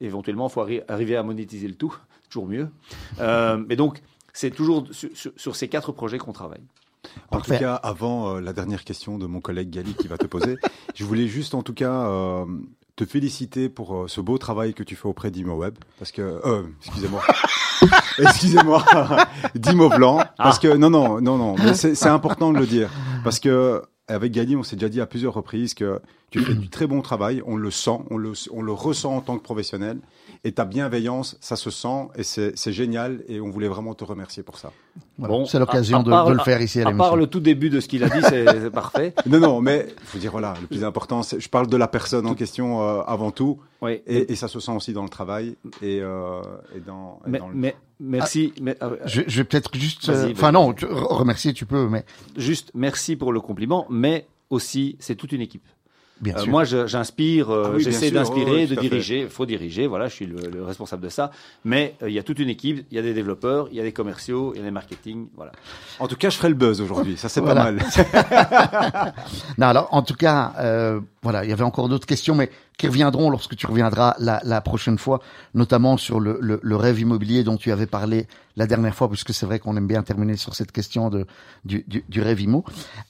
éventuellement, 0.00 0.48
il 0.48 0.52
faut 0.52 0.62
arri- 0.62 0.82
arriver 0.88 1.16
à 1.16 1.22
monétiser 1.22 1.66
le 1.68 1.74
tout, 1.74 1.96
toujours 2.30 2.46
mieux. 2.46 2.68
Euh, 3.20 3.62
mais 3.68 3.76
donc, 3.76 4.02
c'est 4.32 4.50
toujours 4.50 4.86
sur, 4.92 5.08
sur- 5.14 5.32
sur 5.36 5.56
ces 5.56 5.68
quatre 5.68 5.92
projets 5.92 6.18
qu'on 6.18 6.32
travaille. 6.32 6.62
En 7.30 7.36
Parfait. 7.38 7.54
tout 7.56 7.60
cas, 7.64 7.74
avant 7.76 8.34
euh, 8.36 8.40
la 8.40 8.52
dernière 8.52 8.84
question 8.84 9.18
de 9.18 9.26
mon 9.26 9.40
collègue 9.40 9.70
Gali 9.70 9.94
qui 9.94 10.08
va 10.08 10.18
te 10.18 10.26
poser, 10.26 10.56
je 10.94 11.04
voulais 11.04 11.26
juste 11.26 11.54
en 11.54 11.62
tout 11.62 11.72
cas 11.74 12.06
euh, 12.06 12.44
te 12.98 13.04
féliciter 13.04 13.68
pour 13.68 13.94
euh, 13.94 14.08
ce 14.08 14.20
beau 14.20 14.38
travail 14.38 14.74
que 14.74 14.82
tu 14.82 14.96
fais 14.96 15.06
auprès 15.06 15.30
d'ImoWeb. 15.30 15.74
Parce 16.00 16.10
que, 16.10 16.22
euh, 16.22 16.62
excusez-moi. 16.84 17.22
excusez-moi, 18.18 18.84
d'Imovlan. 19.54 20.24
Parce 20.36 20.58
que, 20.58 20.76
non, 20.76 20.90
non, 20.90 21.20
non, 21.20 21.38
non, 21.38 21.54
mais 21.56 21.74
c'est 21.74 21.94
c'est 21.94 22.08
important 22.08 22.52
de 22.52 22.58
le 22.58 22.66
dire. 22.66 22.90
Parce 23.22 23.38
que, 23.38 23.82
avec 24.08 24.32
Gali, 24.32 24.56
on 24.56 24.64
s'est 24.64 24.74
déjà 24.74 24.88
dit 24.88 25.00
à 25.00 25.06
plusieurs 25.06 25.34
reprises 25.34 25.74
que 25.74 26.00
tu 26.30 26.40
fais 26.40 26.54
du 26.54 26.68
très 26.68 26.86
bon 26.86 27.00
travail, 27.00 27.42
on 27.46 27.56
le 27.56 27.70
sent, 27.70 27.98
on 28.10 28.16
le, 28.18 28.32
on 28.52 28.62
le 28.62 28.72
ressent 28.72 29.16
en 29.16 29.20
tant 29.20 29.38
que 29.38 29.42
professionnel. 29.42 29.98
Et 30.44 30.52
ta 30.52 30.64
bienveillance, 30.64 31.36
ça 31.40 31.56
se 31.56 31.70
sent 31.70 32.08
et 32.16 32.22
c'est 32.22 32.72
génial. 32.72 33.24
Et 33.28 33.40
on 33.40 33.50
voulait 33.50 33.66
vraiment 33.68 33.94
te 33.94 34.04
remercier 34.04 34.42
pour 34.42 34.58
ça. 34.58 34.72
Voilà. 35.18 35.34
Bon, 35.34 35.46
c'est 35.46 35.58
l'occasion 35.58 36.02
de, 36.02 36.10
le 36.32 36.38
faire 36.40 36.60
ici 36.60 36.78
à 36.80 36.82
À 36.82 36.84
part 36.84 36.92
l'émission. 36.92 37.16
le 37.16 37.26
tout 37.26 37.40
début 37.40 37.70
de 37.70 37.80
ce 37.80 37.88
qu'il 37.88 38.04
a 38.04 38.08
dit, 38.08 38.20
c'est 38.22 38.70
parfait. 38.70 39.14
Non, 39.26 39.40
non, 39.40 39.60
mais 39.60 39.86
il 39.88 40.04
faut 40.06 40.18
dire, 40.18 40.30
voilà, 40.30 40.54
le 40.60 40.66
plus 40.68 40.84
important, 40.84 41.22
c'est- 41.22 41.40
je 41.40 41.48
parle 41.48 41.66
de 41.66 41.76
la 41.76 41.88
personne 41.88 42.26
en 42.26 42.34
question 42.34 42.82
euh, 42.82 43.00
avant 43.06 43.30
tout, 43.32 43.58
Oui. 43.82 44.00
et, 44.06 44.30
et 44.32 44.36
ça 44.36 44.46
se 44.48 44.60
sent 44.60 44.72
aussi 44.72 44.92
dans 44.92 45.02
le 45.02 45.08
travail 45.08 45.56
et, 45.82 46.00
euh, 46.02 46.40
et 46.76 46.80
dans, 46.80 47.20
et 47.26 47.30
Mais, 47.30 47.38
dans 47.40 47.48
le... 47.48 47.54
mais- 47.54 47.76
merci. 47.98 48.52
mais, 48.60 48.76
euh, 48.82 48.96
Je, 49.06 49.22
je 49.26 49.36
vais 49.38 49.44
peut-être 49.44 49.74
juste. 49.76 50.08
Euh. 50.08 50.30
Enfin 50.32 50.52
non, 50.52 50.72
tu- 50.72 50.84
re- 50.86 51.14
remercier 51.14 51.52
tu 51.52 51.66
peux, 51.66 51.88
mais 51.88 52.04
juste 52.36 52.70
merci 52.74 53.16
pour 53.16 53.32
le 53.32 53.40
compliment, 53.40 53.86
mais 53.90 54.26
aussi 54.50 54.96
c'est 55.00 55.14
toute 55.16 55.32
une 55.32 55.40
équipe. 55.42 55.66
Bien 56.20 56.34
Euh, 56.36 56.38
sûr. 56.40 56.50
moi, 56.50 56.64
je- 56.64 56.86
j'inspire, 56.86 57.50
euh, 57.50 57.64
Ah 57.66 57.70
oui, 57.76 57.82
j'essaie 57.82 58.08
sûr, 58.08 58.14
d'inspirer, 58.18 58.66
de 58.66 58.74
diriger. 58.74 59.20
Il 59.22 59.28
faut 59.28 59.46
diriger. 59.46 59.86
Voilà, 59.86 60.08
je 60.08 60.14
suis 60.14 60.26
le, 60.26 60.36
le 60.52 60.64
responsable 60.64 61.02
de 61.02 61.08
ça. 61.08 61.30
Mais 61.64 61.94
euh, 62.02 62.08
il 62.08 62.14
y 62.14 62.18
a 62.18 62.22
toute 62.22 62.38
une 62.38 62.48
équipe. 62.48 62.86
Il 62.90 62.96
y 62.96 62.98
a 62.98 63.02
des 63.02 63.14
développeurs, 63.14 63.68
il 63.70 63.76
y 63.76 63.80
a 63.80 63.82
des 63.84 63.92
commerciaux, 63.92 64.52
il 64.54 64.58
y 64.58 64.62
a 64.62 64.64
des 64.64 64.70
marketing. 64.70 65.28
Voilà. 65.36 65.52
En 65.98 66.08
tout 66.08 66.16
cas, 66.16 66.30
je 66.30 66.36
ferai 66.36 66.48
le 66.48 66.54
buzz 66.54 66.80
aujourd'hui, 66.80 67.16
ça 67.16 67.28
c'est 67.28 67.40
Voilà. 67.40 67.64
pas 67.64 67.72
mal. 67.72 69.12
Non, 69.58 69.66
alors 69.66 69.88
en 69.92 70.02
tout 70.02 70.14
cas, 70.14 70.52
euh, 70.58 71.00
voilà, 71.22 71.44
il 71.44 71.50
y 71.50 71.52
avait 71.52 71.62
encore 71.64 71.88
d'autres 71.88 72.06
questions, 72.06 72.34
mais 72.34 72.50
qui 72.76 72.86
reviendront 72.86 73.28
lorsque 73.30 73.56
tu 73.56 73.66
reviendras 73.66 74.14
la, 74.20 74.40
la 74.44 74.60
prochaine 74.60 74.98
fois, 74.98 75.20
notamment 75.54 75.96
sur 75.96 76.20
le, 76.20 76.38
le, 76.40 76.60
le 76.62 76.76
rêve 76.76 77.00
immobilier 77.00 77.42
dont 77.42 77.56
tu 77.56 77.72
avais 77.72 77.86
parlé 77.86 78.26
la 78.56 78.66
dernière 78.66 78.94
fois, 78.94 79.08
puisque 79.08 79.34
c'est 79.34 79.46
vrai 79.46 79.58
qu'on 79.58 79.76
aime 79.76 79.86
bien 79.88 80.02
terminer 80.02 80.36
sur 80.36 80.54
cette 80.54 80.70
question 80.72 81.10
de 81.10 81.26
du, 81.64 81.84
du, 81.88 82.04
du 82.08 82.20
rêve 82.22 82.40
immo. 82.40 82.64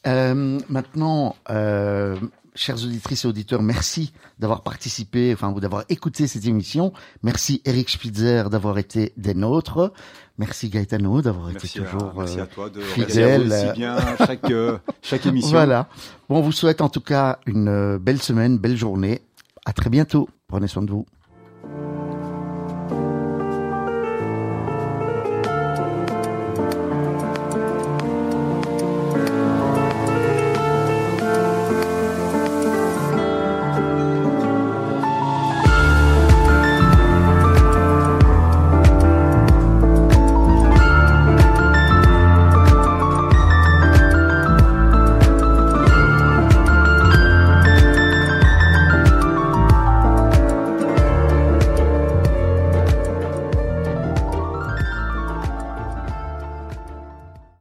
Euh, 0.07 0.59
maintenant, 0.71 1.37
euh, 1.51 2.17
chères 2.59 2.83
auditrices 2.85 3.25
et 3.25 3.29
auditeurs, 3.29 3.63
merci 3.63 4.13
d'avoir 4.39 4.63
participé, 4.63 5.33
enfin 5.33 5.51
ou 5.51 5.61
d'avoir 5.61 5.85
écouté 5.89 6.27
cette 6.27 6.45
émission. 6.45 6.93
Merci 7.23 7.63
Eric 7.65 7.89
Spitzer 7.89 8.51
d'avoir 8.51 8.79
été 8.79 9.13
des 9.17 9.35
nôtres. 9.35 9.93
Merci 10.39 10.69
Gaetano 10.69 11.23
d'avoir 11.23 11.51
été 11.51 11.61
Merci, 11.63 11.79
à, 11.79 11.83
toujours. 11.83 12.13
merci 12.17 12.39
euh, 12.39 12.43
à 12.43 12.47
toi 12.47 12.71
de 12.71 12.81
fidèle, 12.81 13.53
aussi 13.53 13.73
bien 13.75 13.97
chaque, 14.19 14.51
euh, 14.51 14.79
chaque 15.03 15.27
émission. 15.27 15.51
Voilà. 15.51 15.89
Bon, 16.29 16.39
on 16.39 16.43
vous 16.43 16.53
souhaite 16.53 16.81
en 16.81 16.89
tout 16.89 17.01
cas 17.01 17.39
une 17.47 17.69
euh, 17.69 17.99
belle 17.99 18.21
semaine, 18.21 18.59
belle 18.59 18.77
journée. 18.77 19.23
À 19.65 19.73
très 19.73 19.91
bientôt. 19.91 20.29
Prenez 20.49 20.69
soin 20.69 20.83
de 20.83 20.91
vous. 20.91 21.07